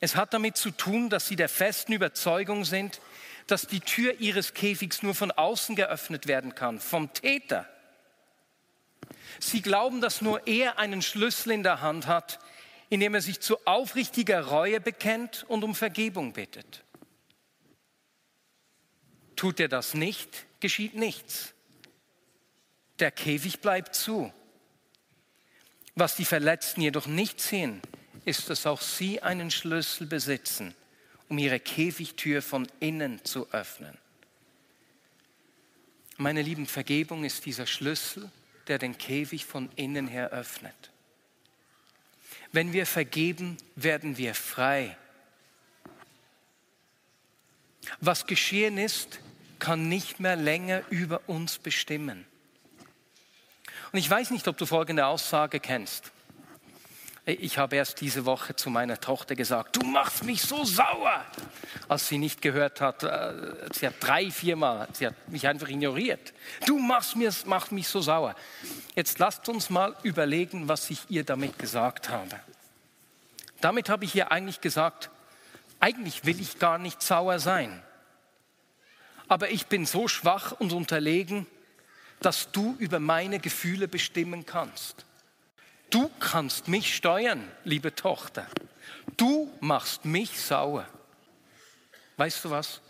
Es 0.00 0.16
hat 0.16 0.32
damit 0.32 0.56
zu 0.56 0.70
tun, 0.70 1.10
dass 1.10 1.26
sie 1.26 1.36
der 1.36 1.48
festen 1.48 1.92
Überzeugung 1.92 2.64
sind, 2.64 3.00
dass 3.46 3.66
die 3.66 3.80
Tür 3.80 4.20
ihres 4.20 4.54
Käfigs 4.54 5.02
nur 5.02 5.14
von 5.14 5.30
außen 5.30 5.76
geöffnet 5.76 6.26
werden 6.26 6.54
kann, 6.54 6.80
vom 6.80 7.12
Täter. 7.12 7.68
Sie 9.38 9.62
glauben, 9.62 10.00
dass 10.00 10.20
nur 10.20 10.46
er 10.46 10.78
einen 10.78 11.02
Schlüssel 11.02 11.52
in 11.52 11.62
der 11.62 11.80
Hand 11.80 12.06
hat, 12.06 12.38
indem 12.88 13.14
er 13.14 13.20
sich 13.20 13.40
zu 13.40 13.64
aufrichtiger 13.66 14.46
Reue 14.46 14.80
bekennt 14.80 15.44
und 15.48 15.64
um 15.64 15.74
Vergebung 15.74 16.32
bittet. 16.32 16.84
Tut 19.34 19.60
er 19.60 19.68
das 19.68 19.94
nicht, 19.94 20.46
geschieht 20.60 20.94
nichts. 20.94 21.52
Der 22.98 23.10
Käfig 23.10 23.60
bleibt 23.60 23.94
zu. 23.94 24.32
Was 25.94 26.16
die 26.16 26.24
Verletzten 26.24 26.80
jedoch 26.80 27.06
nicht 27.06 27.40
sehen, 27.40 27.82
ist, 28.24 28.50
dass 28.50 28.66
auch 28.66 28.80
sie 28.80 29.22
einen 29.22 29.50
Schlüssel 29.50 30.06
besitzen, 30.06 30.74
um 31.28 31.38
ihre 31.38 31.60
Käfigtür 31.60 32.42
von 32.42 32.68
innen 32.80 33.24
zu 33.24 33.50
öffnen. 33.52 33.96
Meine 36.16 36.42
lieben, 36.42 36.66
Vergebung 36.66 37.24
ist 37.24 37.44
dieser 37.44 37.66
Schlüssel, 37.66 38.30
der 38.68 38.78
den 38.78 38.96
Käfig 38.96 39.44
von 39.44 39.70
innen 39.76 40.06
her 40.06 40.30
öffnet. 40.30 40.90
Wenn 42.56 42.72
wir 42.72 42.86
vergeben, 42.86 43.58
werden 43.74 44.16
wir 44.16 44.34
frei. 44.34 44.96
Was 48.00 48.26
geschehen 48.26 48.78
ist, 48.78 49.20
kann 49.58 49.90
nicht 49.90 50.20
mehr 50.20 50.36
länger 50.36 50.80
über 50.88 51.20
uns 51.26 51.58
bestimmen. 51.58 52.24
Und 53.92 53.98
ich 53.98 54.08
weiß 54.08 54.30
nicht, 54.30 54.48
ob 54.48 54.56
du 54.56 54.64
folgende 54.64 55.04
Aussage 55.04 55.60
kennst. 55.60 56.12
Ich 57.28 57.58
habe 57.58 57.74
erst 57.74 58.00
diese 58.00 58.24
Woche 58.24 58.54
zu 58.54 58.70
meiner 58.70 59.00
Tochter 59.00 59.34
gesagt, 59.34 59.74
du 59.74 59.84
machst 59.84 60.22
mich 60.22 60.42
so 60.42 60.64
sauer. 60.64 61.24
Als 61.88 62.06
sie 62.06 62.18
nicht 62.18 62.40
gehört 62.40 62.80
hat, 62.80 63.02
äh, 63.02 63.32
sie 63.72 63.88
hat 63.88 63.94
drei, 63.98 64.30
viermal, 64.30 64.86
sie 64.92 65.08
hat 65.08 65.28
mich 65.28 65.48
einfach 65.48 65.68
ignoriert. 65.68 66.32
Du 66.66 66.78
machst, 66.78 67.16
mir, 67.16 67.32
machst 67.46 67.72
mich 67.72 67.88
so 67.88 68.00
sauer. 68.00 68.36
Jetzt 68.94 69.18
lasst 69.18 69.48
uns 69.48 69.70
mal 69.70 69.96
überlegen, 70.04 70.68
was 70.68 70.88
ich 70.88 71.00
ihr 71.08 71.24
damit 71.24 71.58
gesagt 71.58 72.10
habe. 72.10 72.38
Damit 73.60 73.88
habe 73.88 74.04
ich 74.04 74.14
ihr 74.14 74.30
eigentlich 74.30 74.60
gesagt, 74.60 75.10
eigentlich 75.80 76.24
will 76.26 76.40
ich 76.40 76.60
gar 76.60 76.78
nicht 76.78 77.02
sauer 77.02 77.40
sein. 77.40 77.82
Aber 79.26 79.50
ich 79.50 79.66
bin 79.66 79.84
so 79.84 80.06
schwach 80.06 80.52
und 80.52 80.72
unterlegen, 80.72 81.48
dass 82.20 82.52
du 82.52 82.76
über 82.78 83.00
meine 83.00 83.40
Gefühle 83.40 83.88
bestimmen 83.88 84.46
kannst. 84.46 85.05
Du 85.90 86.10
kannst 86.18 86.68
mich 86.68 86.94
steuern, 86.94 87.48
liebe 87.64 87.94
Tochter. 87.94 88.46
Du 89.16 89.52
machst 89.60 90.04
mich 90.04 90.40
sauer. 90.40 90.86
Weißt 92.16 92.44
du 92.44 92.50
was? 92.50 92.80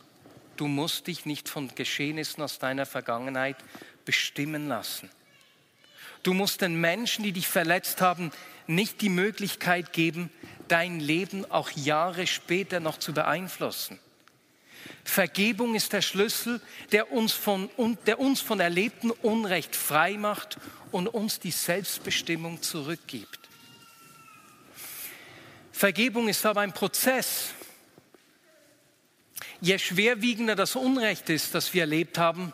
Du 0.56 0.66
musst 0.66 1.06
dich 1.06 1.26
nicht 1.26 1.48
von 1.48 1.74
Geschehnissen 1.74 2.42
aus 2.42 2.58
deiner 2.58 2.86
Vergangenheit 2.86 3.56
bestimmen 4.04 4.68
lassen. 4.68 5.10
Du 6.22 6.32
musst 6.32 6.62
den 6.62 6.80
Menschen, 6.80 7.22
die 7.22 7.32
dich 7.32 7.46
verletzt 7.46 8.00
haben, 8.00 8.32
nicht 8.66 9.00
die 9.00 9.10
Möglichkeit 9.10 9.92
geben, 9.92 10.30
dein 10.66 10.98
Leben 10.98 11.48
auch 11.50 11.70
Jahre 11.70 12.26
später 12.26 12.80
noch 12.80 12.98
zu 12.98 13.12
beeinflussen. 13.12 14.00
Vergebung 15.04 15.74
ist 15.74 15.92
der 15.92 16.02
Schlüssel, 16.02 16.60
der 16.92 17.12
uns 17.12 17.32
von, 17.32 17.70
der 18.06 18.18
uns 18.18 18.40
von 18.40 18.60
erlebtem 18.60 19.10
Unrecht 19.22 19.76
frei 19.76 20.16
macht 20.16 20.58
und 20.90 21.08
uns 21.08 21.38
die 21.40 21.50
Selbstbestimmung 21.50 22.62
zurückgibt. 22.62 23.40
Vergebung 25.72 26.28
ist 26.28 26.46
aber 26.46 26.62
ein 26.62 26.72
Prozess. 26.72 27.50
Je 29.60 29.78
schwerwiegender 29.78 30.54
das 30.54 30.76
Unrecht 30.76 31.28
ist, 31.28 31.54
das 31.54 31.74
wir 31.74 31.82
erlebt 31.82 32.18
haben, 32.18 32.52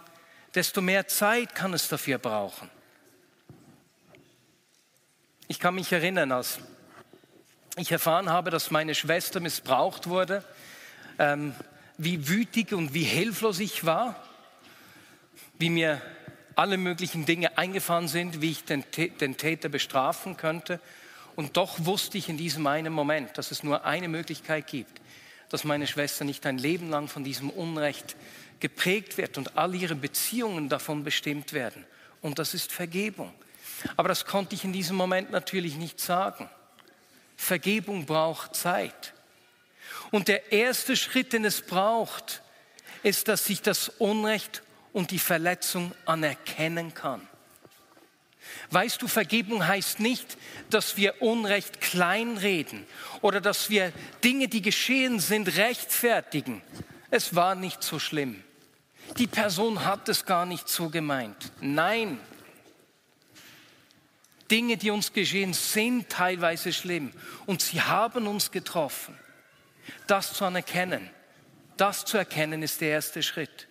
desto 0.54 0.80
mehr 0.80 1.06
Zeit 1.06 1.54
kann 1.54 1.72
es 1.72 1.88
dafür 1.88 2.18
brauchen. 2.18 2.70
Ich 5.48 5.58
kann 5.58 5.74
mich 5.74 5.92
erinnern, 5.92 6.32
als 6.32 6.58
ich 7.76 7.92
erfahren 7.92 8.30
habe, 8.30 8.50
dass 8.50 8.70
meine 8.70 8.94
Schwester 8.94 9.40
missbraucht 9.40 10.08
wurde, 10.08 10.44
ähm, 11.18 11.54
wie 12.04 12.28
wütig 12.28 12.72
und 12.72 12.94
wie 12.94 13.04
hilflos 13.04 13.60
ich 13.60 13.84
war, 13.84 14.16
wie 15.58 15.70
mir 15.70 16.00
alle 16.56 16.76
möglichen 16.76 17.24
Dinge 17.24 17.56
eingefahren 17.56 18.08
sind, 18.08 18.40
wie 18.40 18.50
ich 18.50 18.64
den, 18.64 18.84
den 19.20 19.36
Täter 19.36 19.68
bestrafen 19.68 20.36
könnte. 20.36 20.80
Und 21.36 21.56
doch 21.56 21.84
wusste 21.84 22.18
ich 22.18 22.28
in 22.28 22.36
diesem 22.36 22.66
einen 22.66 22.92
Moment, 22.92 23.38
dass 23.38 23.50
es 23.50 23.62
nur 23.62 23.84
eine 23.84 24.08
Möglichkeit 24.08 24.66
gibt, 24.66 25.00
dass 25.48 25.64
meine 25.64 25.86
Schwester 25.86 26.24
nicht 26.24 26.44
ein 26.44 26.58
Leben 26.58 26.90
lang 26.90 27.08
von 27.08 27.24
diesem 27.24 27.50
Unrecht 27.50 28.16
geprägt 28.60 29.16
wird 29.16 29.38
und 29.38 29.56
all 29.56 29.74
ihre 29.74 29.94
Beziehungen 29.94 30.68
davon 30.68 31.04
bestimmt 31.04 31.52
werden. 31.52 31.84
Und 32.20 32.38
das 32.38 32.54
ist 32.54 32.72
Vergebung. 32.72 33.32
Aber 33.96 34.08
das 34.08 34.24
konnte 34.24 34.54
ich 34.54 34.64
in 34.64 34.72
diesem 34.72 34.96
Moment 34.96 35.30
natürlich 35.30 35.76
nicht 35.76 36.00
sagen. 36.00 36.48
Vergebung 37.36 38.06
braucht 38.06 38.54
Zeit. 38.54 39.14
Und 40.12 40.28
der 40.28 40.52
erste 40.52 40.94
Schritt, 40.94 41.32
den 41.32 41.44
es 41.44 41.62
braucht, 41.62 42.42
ist, 43.02 43.26
dass 43.26 43.46
sich 43.46 43.62
das 43.62 43.88
Unrecht 43.88 44.62
und 44.92 45.10
die 45.10 45.18
Verletzung 45.18 45.92
anerkennen 46.04 46.94
kann. 46.94 47.26
Weißt 48.70 49.00
du, 49.00 49.08
Vergebung 49.08 49.66
heißt 49.66 50.00
nicht, 50.00 50.36
dass 50.68 50.96
wir 50.96 51.22
Unrecht 51.22 51.80
kleinreden 51.80 52.86
oder 53.22 53.40
dass 53.40 53.70
wir 53.70 53.92
Dinge, 54.22 54.48
die 54.48 54.62
geschehen 54.62 55.18
sind, 55.18 55.56
rechtfertigen. 55.56 56.62
Es 57.10 57.34
war 57.34 57.54
nicht 57.54 57.82
so 57.82 57.98
schlimm. 57.98 58.44
Die 59.16 59.26
Person 59.26 59.84
hat 59.84 60.08
es 60.08 60.26
gar 60.26 60.44
nicht 60.44 60.68
so 60.68 60.90
gemeint. 60.90 61.52
Nein. 61.60 62.20
Dinge, 64.50 64.76
die 64.76 64.90
uns 64.90 65.14
geschehen, 65.14 65.54
sind 65.54 66.10
teilweise 66.10 66.72
schlimm 66.72 67.12
und 67.46 67.62
sie 67.62 67.80
haben 67.80 68.26
uns 68.26 68.50
getroffen. 68.50 69.18
Das 70.06 70.34
zu 70.34 70.44
anerkennen, 70.44 71.10
das 71.76 72.04
zu 72.04 72.16
erkennen, 72.16 72.62
ist 72.62 72.80
der 72.80 72.90
erste 72.90 73.22
Schritt. 73.22 73.68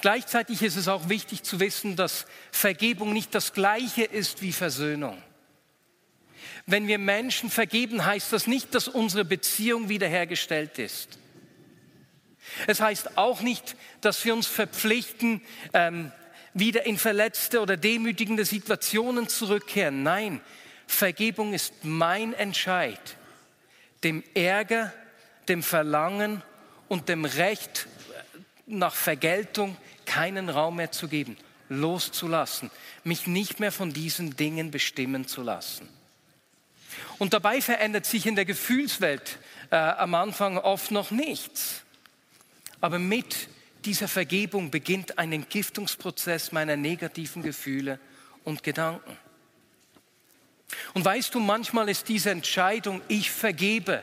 Gleichzeitig 0.00 0.62
ist 0.62 0.76
es 0.76 0.88
auch 0.88 1.08
wichtig 1.08 1.42
zu 1.42 1.60
wissen, 1.60 1.96
dass 1.96 2.26
Vergebung 2.50 3.12
nicht 3.12 3.34
das 3.34 3.52
gleiche 3.52 4.04
ist 4.04 4.40
wie 4.40 4.52
Versöhnung. 4.52 5.22
Wenn 6.66 6.86
wir 6.86 6.98
Menschen 6.98 7.50
vergeben, 7.50 8.04
heißt 8.04 8.32
das 8.32 8.46
nicht, 8.46 8.74
dass 8.74 8.88
unsere 8.88 9.24
Beziehung 9.24 9.88
wiederhergestellt 9.88 10.78
ist. 10.78 11.18
Es 12.66 12.80
heißt 12.80 13.18
auch 13.18 13.42
nicht, 13.42 13.76
dass 14.00 14.24
wir 14.24 14.34
uns 14.34 14.46
verpflichten, 14.46 15.42
ähm, 15.72 16.12
wieder 16.54 16.86
in 16.86 16.98
verletzte 16.98 17.60
oder 17.60 17.76
demütigende 17.76 18.44
Situationen 18.44 19.28
zurückkehren. 19.28 20.02
Nein, 20.02 20.40
Vergebung 20.86 21.52
ist 21.52 21.84
mein 21.84 22.32
Entscheid 22.32 23.16
dem 24.04 24.22
Ärger, 24.34 24.92
dem 25.48 25.62
Verlangen 25.62 26.42
und 26.88 27.08
dem 27.08 27.24
Recht 27.24 27.86
nach 28.66 28.94
Vergeltung 28.94 29.76
keinen 30.06 30.48
Raum 30.48 30.76
mehr 30.76 30.92
zu 30.92 31.08
geben, 31.08 31.36
loszulassen, 31.68 32.70
mich 33.04 33.26
nicht 33.26 33.60
mehr 33.60 33.72
von 33.72 33.92
diesen 33.92 34.36
Dingen 34.36 34.70
bestimmen 34.70 35.26
zu 35.26 35.42
lassen. 35.42 35.88
Und 37.18 37.34
dabei 37.34 37.60
verändert 37.60 38.06
sich 38.06 38.26
in 38.26 38.34
der 38.34 38.44
Gefühlswelt 38.44 39.38
äh, 39.70 39.76
am 39.76 40.14
Anfang 40.14 40.58
oft 40.58 40.90
noch 40.90 41.10
nichts. 41.10 41.82
Aber 42.80 42.98
mit 42.98 43.48
dieser 43.84 44.08
Vergebung 44.08 44.70
beginnt 44.70 45.18
ein 45.18 45.32
Entgiftungsprozess 45.32 46.52
meiner 46.52 46.76
negativen 46.76 47.42
Gefühle 47.42 47.98
und 48.44 48.62
Gedanken. 48.62 49.16
Und 50.94 51.04
weißt 51.04 51.34
du, 51.34 51.40
manchmal 51.40 51.88
ist 51.88 52.08
diese 52.08 52.30
Entscheidung, 52.30 53.02
ich 53.08 53.30
vergebe, 53.30 54.02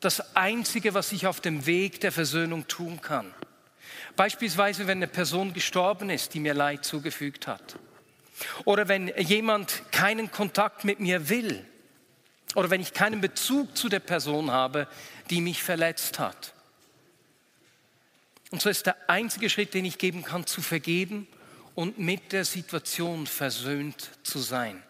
das 0.00 0.36
Einzige, 0.36 0.94
was 0.94 1.12
ich 1.12 1.26
auf 1.26 1.40
dem 1.40 1.66
Weg 1.66 2.00
der 2.00 2.12
Versöhnung 2.12 2.68
tun 2.68 3.00
kann. 3.00 3.34
Beispielsweise, 4.14 4.86
wenn 4.86 4.98
eine 4.98 5.08
Person 5.08 5.52
gestorben 5.52 6.10
ist, 6.10 6.34
die 6.34 6.40
mir 6.40 6.54
Leid 6.54 6.84
zugefügt 6.84 7.46
hat. 7.46 7.78
Oder 8.64 8.88
wenn 8.88 9.08
jemand 9.18 9.82
keinen 9.92 10.30
Kontakt 10.30 10.84
mit 10.84 11.00
mir 11.00 11.28
will. 11.28 11.64
Oder 12.54 12.70
wenn 12.70 12.80
ich 12.80 12.92
keinen 12.92 13.20
Bezug 13.20 13.76
zu 13.76 13.88
der 13.88 14.00
Person 14.00 14.50
habe, 14.50 14.88
die 15.30 15.40
mich 15.40 15.62
verletzt 15.62 16.18
hat. 16.18 16.54
Und 18.50 18.62
so 18.62 18.70
ist 18.70 18.86
der 18.86 18.96
einzige 19.08 19.50
Schritt, 19.50 19.74
den 19.74 19.84
ich 19.84 19.98
geben 19.98 20.22
kann, 20.22 20.46
zu 20.46 20.62
vergeben 20.62 21.26
und 21.74 21.98
mit 21.98 22.32
der 22.32 22.44
Situation 22.44 23.26
versöhnt 23.26 24.10
zu 24.22 24.38
sein. 24.38 24.82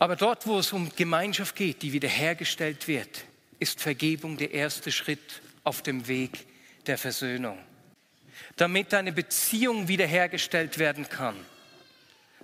Aber 0.00 0.16
dort, 0.16 0.46
wo 0.46 0.58
es 0.58 0.72
um 0.72 0.90
Gemeinschaft 0.96 1.54
geht, 1.54 1.82
die 1.82 1.92
wiederhergestellt 1.92 2.88
wird, 2.88 3.26
ist 3.58 3.82
Vergebung 3.82 4.38
der 4.38 4.50
erste 4.52 4.90
Schritt 4.90 5.42
auf 5.62 5.82
dem 5.82 6.08
Weg 6.08 6.46
der 6.86 6.96
Versöhnung. 6.96 7.58
Damit 8.56 8.94
eine 8.94 9.12
Beziehung 9.12 9.88
wiederhergestellt 9.88 10.78
werden 10.78 11.06
kann, 11.10 11.36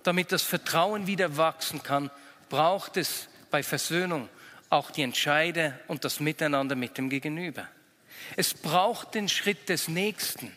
damit 0.02 0.32
das 0.32 0.42
Vertrauen 0.42 1.06
wieder 1.06 1.38
wachsen 1.38 1.82
kann, 1.82 2.10
braucht 2.50 2.98
es 2.98 3.28
bei 3.50 3.62
Versöhnung 3.62 4.28
auch 4.68 4.90
die 4.90 5.02
Entscheide 5.02 5.80
und 5.88 6.04
das 6.04 6.20
Miteinander 6.20 6.76
mit 6.76 6.98
dem 6.98 7.08
Gegenüber. 7.08 7.66
Es 8.36 8.52
braucht 8.52 9.14
den 9.14 9.30
Schritt 9.30 9.70
des 9.70 9.88
Nächsten. 9.88 10.54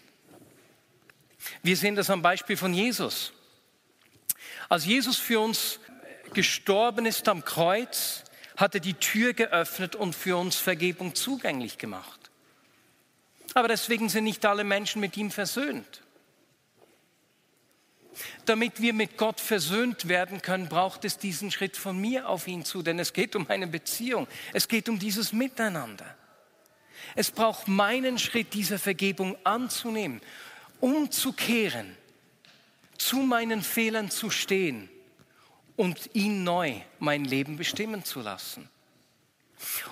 Wir 1.64 1.78
sehen 1.78 1.96
das 1.96 2.10
am 2.10 2.22
Beispiel 2.22 2.58
von 2.58 2.74
Jesus. 2.74 3.32
Als 4.68 4.86
Jesus 4.86 5.18
für 5.18 5.40
uns 5.40 5.80
gestorben 6.34 7.06
ist 7.06 7.28
am 7.28 7.44
Kreuz, 7.46 8.24
hat 8.58 8.76
er 8.76 8.82
die 8.82 8.94
Tür 8.94 9.34
geöffnet 9.34 9.96
und 9.96 10.13
für 10.13 10.38
uns 10.38 10.58
Vergebung 10.58 11.15
zugänglich 11.15 11.78
gemacht. 11.78 12.30
Aber 13.54 13.68
deswegen 13.68 14.10
sind 14.10 14.26
nicht 14.26 14.46
alle 14.46 14.63
Menschen 14.63 15.00
mit 15.00 15.15
ihm 15.18 15.32
versöhnt. 15.32 16.02
Damit 18.46 18.82
wir 18.82 18.94
mit 18.94 19.18
Gott 19.18 19.39
versöhnt 19.39 20.10
werden 20.10 20.42
können, 20.42 20.68
braucht 20.68 21.06
es 21.06 21.18
diesen 21.18 21.52
Schritt 21.52 21.78
von 21.78 22.00
mir 22.00 22.28
auf 22.28 22.48
ihn 22.48 22.65
zu, 22.65 22.82
denn 22.82 23.00
es 23.00 23.13
geht 23.13 23.36
um 23.36 23.50
eine 23.50 23.68
Beziehung, 23.68 24.28
es 24.52 24.68
geht 24.68 24.89
um 24.89 25.00
dieses 25.00 25.32
Miteinander. 25.32 26.18
Es 27.15 27.32
braucht 27.32 27.70
meinen 27.70 28.20
Schritt, 28.20 28.54
diese 28.54 28.78
Vergebung 28.78 29.38
anzunehmen, 29.46 30.20
umzukehren, 30.82 31.96
zu 32.98 33.18
meinen 33.18 33.62
Fehlern 33.62 34.12
zu 34.12 34.30
stehen 34.30 34.89
und 35.80 36.10
ihn 36.12 36.44
neu 36.44 36.74
mein 37.00 37.24
Leben 37.24 37.56
bestimmen 37.56 38.04
zu 38.04 38.20
lassen. 38.20 38.68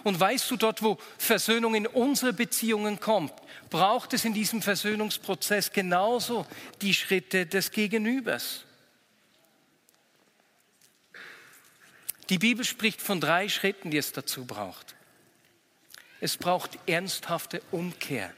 Und 0.03 0.19
weißt 0.19 0.51
du, 0.51 0.57
dort, 0.57 0.83
wo 0.83 0.97
Versöhnung 1.17 1.75
in 1.75 1.87
unsere 1.87 2.33
Beziehungen 2.33 2.99
kommt, 2.99 3.31
braucht 3.69 4.11
es 4.11 4.25
in 4.25 4.33
diesem 4.33 4.61
Versöhnungsprozess 4.61 5.71
genauso 5.71 6.45
die 6.81 6.93
Schritte 6.93 7.45
des 7.45 7.71
Gegenübers. 7.71 8.65
Die 12.27 12.37
Bibel 12.37 12.65
spricht 12.65 13.01
von 13.01 13.21
drei 13.21 13.47
Schritten, 13.47 13.89
die 13.89 13.97
es 13.97 14.11
dazu 14.11 14.43
braucht. 14.43 14.93
Es 16.19 16.35
braucht 16.35 16.77
ernsthafte 16.85 17.61
Umkehr. 17.71 18.33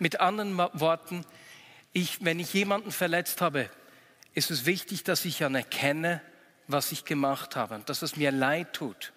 Mit 0.00 0.18
anderen 0.18 0.58
Worten, 0.58 1.24
ich, 1.92 2.24
wenn 2.24 2.40
ich 2.40 2.52
jemanden 2.54 2.90
verletzt 2.90 3.40
habe, 3.40 3.70
ist 4.34 4.50
es 4.50 4.66
wichtig, 4.66 5.04
dass 5.04 5.24
ich 5.24 5.44
anerkenne, 5.44 6.20
was 6.66 6.92
ich 6.92 7.04
gemacht 7.04 7.56
habe 7.56 7.74
und 7.74 7.88
dass 7.88 8.02
es 8.02 8.16
mir 8.16 8.30
leid 8.30 8.74
tut. 8.74 9.12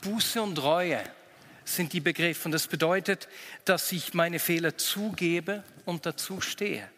Buße 0.00 0.40
und 0.40 0.62
Reue 0.62 1.02
sind 1.64 1.92
die 1.92 2.00
Begriffe. 2.00 2.46
Und 2.46 2.52
das 2.52 2.66
bedeutet, 2.66 3.28
dass 3.64 3.92
ich 3.92 4.14
meine 4.14 4.38
Fehler 4.38 4.76
zugebe 4.76 5.62
und 5.84 6.06
dazu 6.06 6.40
stehe. 6.40 6.88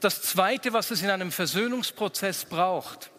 Das 0.00 0.22
Zweite, 0.22 0.72
was 0.72 0.90
es 0.90 1.02
in 1.02 1.10
einem 1.10 1.32
Versöhnungsprozess 1.32 2.44
braucht, 2.44 3.10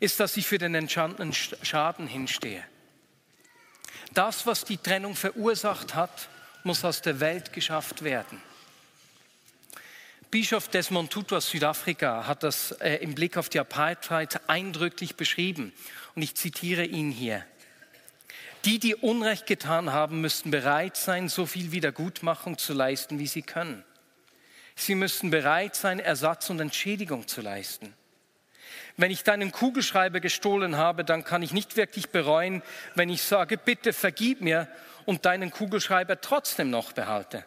ist, 0.00 0.18
dass 0.18 0.36
ich 0.36 0.46
für 0.46 0.58
den 0.58 0.74
entstandenen 0.74 1.32
Schaden 1.32 2.06
hinstehe. 2.06 2.64
Das, 4.12 4.46
was 4.46 4.64
die 4.64 4.76
Trennung 4.76 5.14
verursacht 5.14 5.94
hat, 5.94 6.28
muss 6.64 6.84
aus 6.84 7.02
der 7.02 7.20
Welt 7.20 7.52
geschafft 7.52 8.02
werden. 8.02 8.40
Bischof 10.34 10.66
Desmond 10.66 11.12
Tutu 11.12 11.36
aus 11.36 11.48
Südafrika 11.48 12.26
hat 12.26 12.42
das 12.42 12.72
äh, 12.80 12.96
im 12.96 13.14
Blick 13.14 13.36
auf 13.36 13.48
die 13.48 13.60
Apartheid 13.60 14.40
eindrücklich 14.48 15.14
beschrieben. 15.14 15.72
Und 16.16 16.22
ich 16.22 16.34
zitiere 16.34 16.82
ihn 16.84 17.12
hier. 17.12 17.44
Die, 18.64 18.80
die 18.80 18.96
Unrecht 18.96 19.46
getan 19.46 19.92
haben, 19.92 20.20
müssten 20.20 20.50
bereit 20.50 20.96
sein, 20.96 21.28
so 21.28 21.46
viel 21.46 21.70
Wiedergutmachung 21.70 22.58
zu 22.58 22.72
leisten, 22.72 23.20
wie 23.20 23.28
sie 23.28 23.42
können. 23.42 23.84
Sie 24.74 24.96
müssten 24.96 25.30
bereit 25.30 25.76
sein, 25.76 26.00
Ersatz 26.00 26.50
und 26.50 26.58
Entschädigung 26.58 27.28
zu 27.28 27.40
leisten. 27.40 27.94
Wenn 28.96 29.12
ich 29.12 29.22
deinen 29.22 29.52
Kugelschreiber 29.52 30.18
gestohlen 30.18 30.76
habe, 30.76 31.04
dann 31.04 31.22
kann 31.22 31.42
ich 31.42 31.52
nicht 31.52 31.76
wirklich 31.76 32.08
bereuen, 32.08 32.64
wenn 32.96 33.08
ich 33.08 33.22
sage, 33.22 33.56
bitte 33.56 33.92
vergib 33.92 34.40
mir 34.40 34.66
und 35.04 35.26
deinen 35.26 35.52
Kugelschreiber 35.52 36.20
trotzdem 36.20 36.70
noch 36.70 36.90
behalte. 36.90 37.44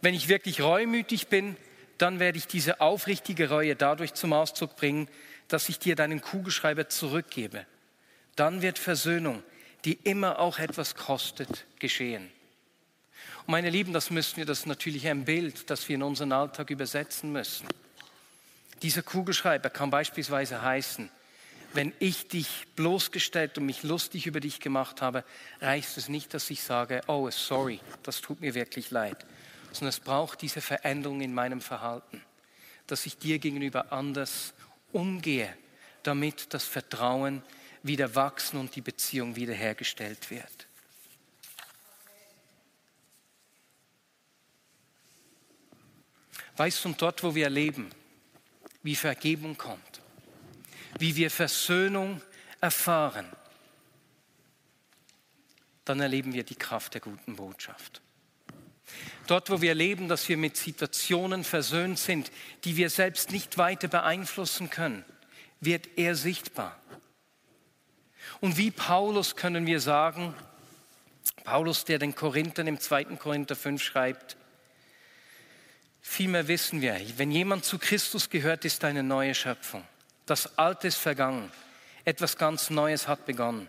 Wenn 0.00 0.14
ich 0.14 0.28
wirklich 0.28 0.60
reumütig 0.60 1.28
bin, 1.28 1.56
dann 1.98 2.20
werde 2.20 2.38
ich 2.38 2.46
diese 2.46 2.80
aufrichtige 2.80 3.48
Reue 3.48 3.74
dadurch 3.74 4.14
zum 4.14 4.32
Ausdruck 4.32 4.76
bringen, 4.76 5.08
dass 5.48 5.68
ich 5.68 5.78
dir 5.78 5.96
deinen 5.96 6.20
Kugelschreiber 6.20 6.88
zurückgebe. 6.88 7.66
Dann 8.36 8.62
wird 8.62 8.78
Versöhnung, 8.78 9.42
die 9.84 9.94
immer 10.04 10.38
auch 10.38 10.58
etwas 10.58 10.94
kostet, 10.94 11.66
geschehen. 11.80 12.30
Und 13.46 13.52
meine 13.52 13.70
Lieben, 13.70 13.92
das 13.92 14.10
müssen 14.10 14.36
wir, 14.36 14.44
das 14.44 14.60
ist 14.60 14.66
natürlich 14.66 15.08
ein 15.08 15.24
Bild, 15.24 15.70
das 15.70 15.88
wir 15.88 15.96
in 15.96 16.02
unseren 16.02 16.32
Alltag 16.32 16.70
übersetzen 16.70 17.32
müssen. 17.32 17.66
Dieser 18.82 19.02
Kugelschreiber 19.02 19.70
kann 19.70 19.90
beispielsweise 19.90 20.62
heißen, 20.62 21.10
wenn 21.74 21.92
ich 21.98 22.28
dich 22.28 22.66
bloßgestellt 22.76 23.58
und 23.58 23.66
mich 23.66 23.82
lustig 23.82 24.26
über 24.26 24.40
dich 24.40 24.60
gemacht 24.60 25.02
habe, 25.02 25.24
reicht 25.60 25.96
es 25.96 26.08
nicht, 26.08 26.32
dass 26.32 26.48
ich 26.50 26.62
sage, 26.62 27.02
oh, 27.08 27.28
sorry, 27.30 27.80
das 28.04 28.20
tut 28.20 28.40
mir 28.40 28.54
wirklich 28.54 28.90
leid, 28.90 29.26
sondern 29.72 29.90
es 29.90 30.00
braucht 30.00 30.42
diese 30.42 30.60
Veränderung 30.60 31.20
in 31.20 31.34
meinem 31.34 31.60
Verhalten, 31.60 32.22
dass 32.86 33.06
ich 33.06 33.18
dir 33.18 33.38
gegenüber 33.38 33.92
anders 33.92 34.54
umgehe, 34.92 35.54
damit 36.02 36.54
das 36.54 36.64
Vertrauen 36.64 37.42
wieder 37.82 38.14
wachsen 38.14 38.58
und 38.58 38.74
die 38.76 38.80
Beziehung 38.80 39.36
wiederhergestellt 39.36 40.30
wird. 40.30 40.66
Weißt 46.56 46.84
du, 46.84 46.92
dort, 46.92 47.22
wo 47.22 47.34
wir 47.34 47.48
leben, 47.48 47.88
wie 48.82 48.96
Vergebung 48.96 49.56
kommt, 49.56 50.00
wie 50.98 51.14
wir 51.14 51.30
Versöhnung 51.30 52.20
erfahren, 52.60 53.26
dann 55.84 56.00
erleben 56.00 56.32
wir 56.32 56.42
die 56.42 56.56
Kraft 56.56 56.94
der 56.94 57.00
guten 57.00 57.36
Botschaft. 57.36 58.02
Dort, 59.26 59.50
wo 59.50 59.60
wir 59.60 59.70
erleben, 59.70 60.08
dass 60.08 60.28
wir 60.28 60.36
mit 60.36 60.56
Situationen 60.56 61.44
versöhnt 61.44 61.98
sind, 61.98 62.30
die 62.64 62.76
wir 62.76 62.90
selbst 62.90 63.30
nicht 63.30 63.58
weiter 63.58 63.88
beeinflussen 63.88 64.70
können, 64.70 65.04
wird 65.60 65.88
er 65.96 66.14
sichtbar. 66.14 66.78
Und 68.40 68.56
wie 68.56 68.70
Paulus 68.70 69.36
können 69.36 69.66
wir 69.66 69.80
sagen, 69.80 70.34
Paulus, 71.44 71.84
der 71.84 71.98
den 71.98 72.14
Korinthern 72.14 72.66
im 72.66 72.80
2. 72.80 73.04
Korinther 73.16 73.56
5 73.56 73.82
schreibt, 73.82 74.36
vielmehr 76.00 76.48
wissen 76.48 76.80
wir, 76.80 76.98
wenn 77.16 77.30
jemand 77.30 77.64
zu 77.64 77.78
Christus 77.78 78.30
gehört, 78.30 78.64
ist 78.64 78.84
eine 78.84 79.02
neue 79.02 79.34
Schöpfung. 79.34 79.84
Das 80.26 80.58
Alte 80.58 80.88
ist 80.88 80.98
vergangen, 80.98 81.50
etwas 82.04 82.36
ganz 82.36 82.70
Neues 82.70 83.08
hat 83.08 83.26
begonnen. 83.26 83.68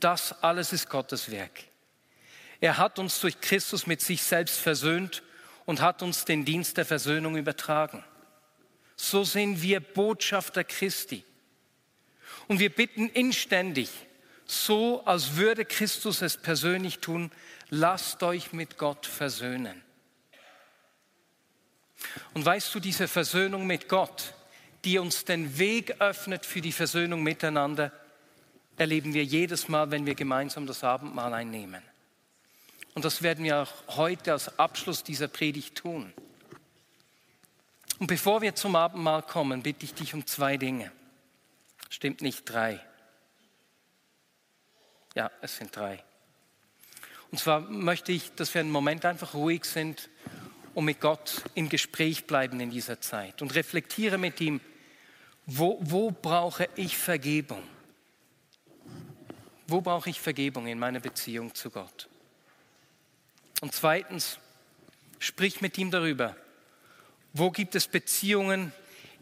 Das 0.00 0.42
alles 0.42 0.72
ist 0.72 0.88
Gottes 0.88 1.30
Werk. 1.30 1.64
Er 2.60 2.78
hat 2.78 2.98
uns 2.98 3.20
durch 3.20 3.40
Christus 3.40 3.86
mit 3.86 4.00
sich 4.00 4.22
selbst 4.22 4.58
versöhnt 4.58 5.22
und 5.66 5.80
hat 5.80 6.02
uns 6.02 6.24
den 6.24 6.44
Dienst 6.44 6.76
der 6.76 6.84
Versöhnung 6.84 7.36
übertragen. 7.36 8.04
So 8.96 9.24
sind 9.24 9.62
wir 9.62 9.80
Botschafter 9.80 10.64
Christi. 10.64 11.24
Und 12.48 12.58
wir 12.58 12.70
bitten 12.70 13.08
inständig, 13.08 13.90
so 14.46 15.02
als 15.04 15.36
würde 15.36 15.64
Christus 15.64 16.22
es 16.22 16.36
persönlich 16.36 16.98
tun, 16.98 17.30
lasst 17.70 18.22
euch 18.22 18.52
mit 18.52 18.76
Gott 18.76 19.06
versöhnen. 19.06 19.82
Und 22.34 22.44
weißt 22.44 22.74
du, 22.74 22.80
diese 22.80 23.08
Versöhnung 23.08 23.66
mit 23.66 23.88
Gott, 23.88 24.34
die 24.84 24.98
uns 24.98 25.24
den 25.24 25.58
Weg 25.58 26.00
öffnet 26.00 26.44
für 26.44 26.60
die 26.60 26.72
Versöhnung 26.72 27.22
miteinander, 27.22 27.90
erleben 28.76 29.14
wir 29.14 29.24
jedes 29.24 29.68
Mal, 29.68 29.90
wenn 29.90 30.04
wir 30.04 30.14
gemeinsam 30.14 30.66
das 30.66 30.84
Abendmahl 30.84 31.32
einnehmen. 31.32 31.82
Und 32.94 33.04
das 33.04 33.22
werden 33.22 33.44
wir 33.44 33.58
auch 33.58 33.96
heute 33.96 34.32
als 34.32 34.58
Abschluss 34.58 35.02
dieser 35.02 35.28
Predigt 35.28 35.76
tun. 35.76 36.12
Und 37.98 38.06
bevor 38.06 38.40
wir 38.40 38.54
zum 38.54 38.76
Abendmahl 38.76 39.22
kommen, 39.22 39.62
bitte 39.62 39.84
ich 39.84 39.94
dich 39.94 40.14
um 40.14 40.26
zwei 40.26 40.56
Dinge. 40.56 40.90
Stimmt 41.90 42.22
nicht 42.22 42.44
drei. 42.44 42.80
Ja, 45.14 45.30
es 45.40 45.56
sind 45.56 45.74
drei. 45.74 46.02
Und 47.30 47.38
zwar 47.38 47.60
möchte 47.60 48.12
ich, 48.12 48.32
dass 48.34 48.54
wir 48.54 48.60
einen 48.60 48.70
Moment 48.70 49.04
einfach 49.04 49.34
ruhig 49.34 49.64
sind 49.64 50.08
und 50.74 50.84
mit 50.84 51.00
Gott 51.00 51.42
im 51.54 51.68
Gespräch 51.68 52.26
bleiben 52.26 52.60
in 52.60 52.70
dieser 52.70 53.00
Zeit 53.00 53.42
und 53.42 53.54
reflektiere 53.54 54.18
mit 54.18 54.40
ihm, 54.40 54.60
wo, 55.46 55.78
wo 55.80 56.10
brauche 56.10 56.68
ich 56.74 56.96
Vergebung? 56.96 57.62
Wo 59.66 59.80
brauche 59.80 60.10
ich 60.10 60.20
Vergebung 60.20 60.66
in 60.66 60.78
meiner 60.78 61.00
Beziehung 61.00 61.54
zu 61.54 61.70
Gott? 61.70 62.08
Und 63.64 63.72
zweitens, 63.72 64.38
sprich 65.18 65.62
mit 65.62 65.78
ihm 65.78 65.90
darüber, 65.90 66.36
wo 67.32 67.50
gibt 67.50 67.74
es 67.74 67.88
Beziehungen, 67.88 68.74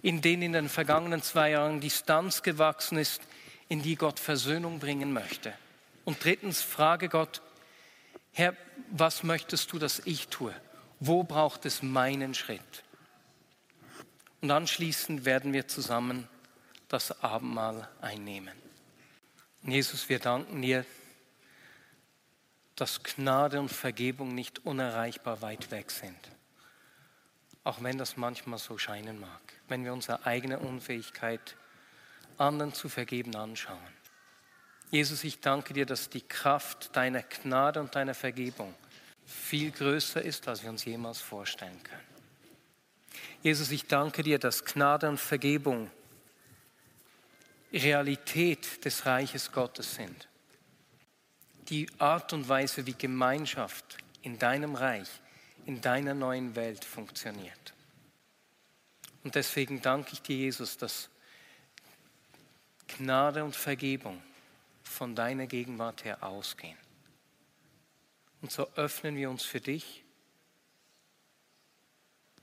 in 0.02 0.20
denen 0.20 0.42
in 0.42 0.52
den 0.52 0.68
vergangenen 0.68 1.22
zwei 1.22 1.50
Jahren 1.50 1.80
Distanz 1.80 2.42
gewachsen 2.42 2.98
ist, 2.98 3.22
in 3.68 3.82
die 3.82 3.94
Gott 3.94 4.18
Versöhnung 4.18 4.80
bringen 4.80 5.12
möchte. 5.12 5.52
Und 6.04 6.24
drittens, 6.24 6.60
frage 6.60 7.08
Gott, 7.08 7.40
Herr, 8.32 8.56
was 8.90 9.22
möchtest 9.22 9.70
du, 9.70 9.78
dass 9.78 10.02
ich 10.06 10.26
tue? 10.26 10.52
Wo 10.98 11.22
braucht 11.22 11.64
es 11.64 11.80
meinen 11.80 12.34
Schritt? 12.34 12.82
Und 14.40 14.50
anschließend 14.50 15.24
werden 15.24 15.52
wir 15.52 15.68
zusammen 15.68 16.26
das 16.88 17.22
Abendmahl 17.22 17.88
einnehmen. 18.00 18.56
Jesus, 19.62 20.08
wir 20.08 20.18
danken 20.18 20.60
dir, 20.62 20.84
dass 22.82 23.00
Gnade 23.04 23.60
und 23.60 23.70
Vergebung 23.70 24.34
nicht 24.34 24.66
unerreichbar 24.66 25.40
weit 25.40 25.70
weg 25.70 25.92
sind. 25.92 26.18
Auch 27.62 27.80
wenn 27.80 27.96
das 27.96 28.16
manchmal 28.16 28.58
so 28.58 28.76
scheinen 28.76 29.20
mag, 29.20 29.40
wenn 29.68 29.84
wir 29.84 29.92
unsere 29.92 30.26
eigene 30.26 30.58
Unfähigkeit 30.58 31.54
anderen 32.38 32.74
zu 32.74 32.88
vergeben 32.88 33.36
anschauen. 33.36 33.78
Jesus, 34.90 35.22
ich 35.22 35.38
danke 35.38 35.74
dir, 35.74 35.86
dass 35.86 36.10
die 36.10 36.22
Kraft 36.22 36.96
deiner 36.96 37.22
Gnade 37.22 37.78
und 37.78 37.94
deiner 37.94 38.14
Vergebung 38.14 38.74
viel 39.26 39.70
größer 39.70 40.20
ist, 40.20 40.48
als 40.48 40.64
wir 40.64 40.70
uns 40.70 40.84
jemals 40.84 41.20
vorstellen 41.20 41.80
können. 41.84 42.08
Jesus, 43.44 43.70
ich 43.70 43.86
danke 43.86 44.24
dir, 44.24 44.40
dass 44.40 44.64
Gnade 44.64 45.08
und 45.08 45.20
Vergebung 45.20 45.88
Realität 47.72 48.84
des 48.84 49.06
Reiches 49.06 49.52
Gottes 49.52 49.94
sind. 49.94 50.26
Die 51.72 51.88
Art 51.98 52.34
und 52.34 52.50
Weise, 52.50 52.86
wie 52.86 52.92
Gemeinschaft 52.92 53.96
in 54.20 54.38
deinem 54.38 54.74
Reich, 54.74 55.08
in 55.64 55.80
deiner 55.80 56.12
neuen 56.12 56.54
Welt 56.54 56.84
funktioniert. 56.84 57.72
Und 59.24 59.36
deswegen 59.36 59.80
danke 59.80 60.12
ich 60.12 60.20
dir, 60.20 60.36
Jesus, 60.36 60.76
dass 60.76 61.08
Gnade 62.98 63.42
und 63.42 63.56
Vergebung 63.56 64.22
von 64.82 65.14
deiner 65.14 65.46
Gegenwart 65.46 66.04
her 66.04 66.22
ausgehen. 66.22 66.76
Und 68.42 68.52
so 68.52 68.68
öffnen 68.74 69.16
wir 69.16 69.30
uns 69.30 69.42
für 69.42 69.62
dich 69.62 70.04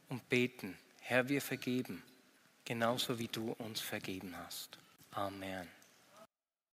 und 0.08 0.28
beten, 0.28 0.76
Herr, 1.02 1.30
wir 1.30 1.44
vergeben, 1.44 2.02
genauso 2.66 3.20
wie 3.20 3.28
du 3.28 3.52
uns 3.60 3.80
vergeben 3.80 4.36
hast. 4.36 4.80
Amen. 5.12 5.79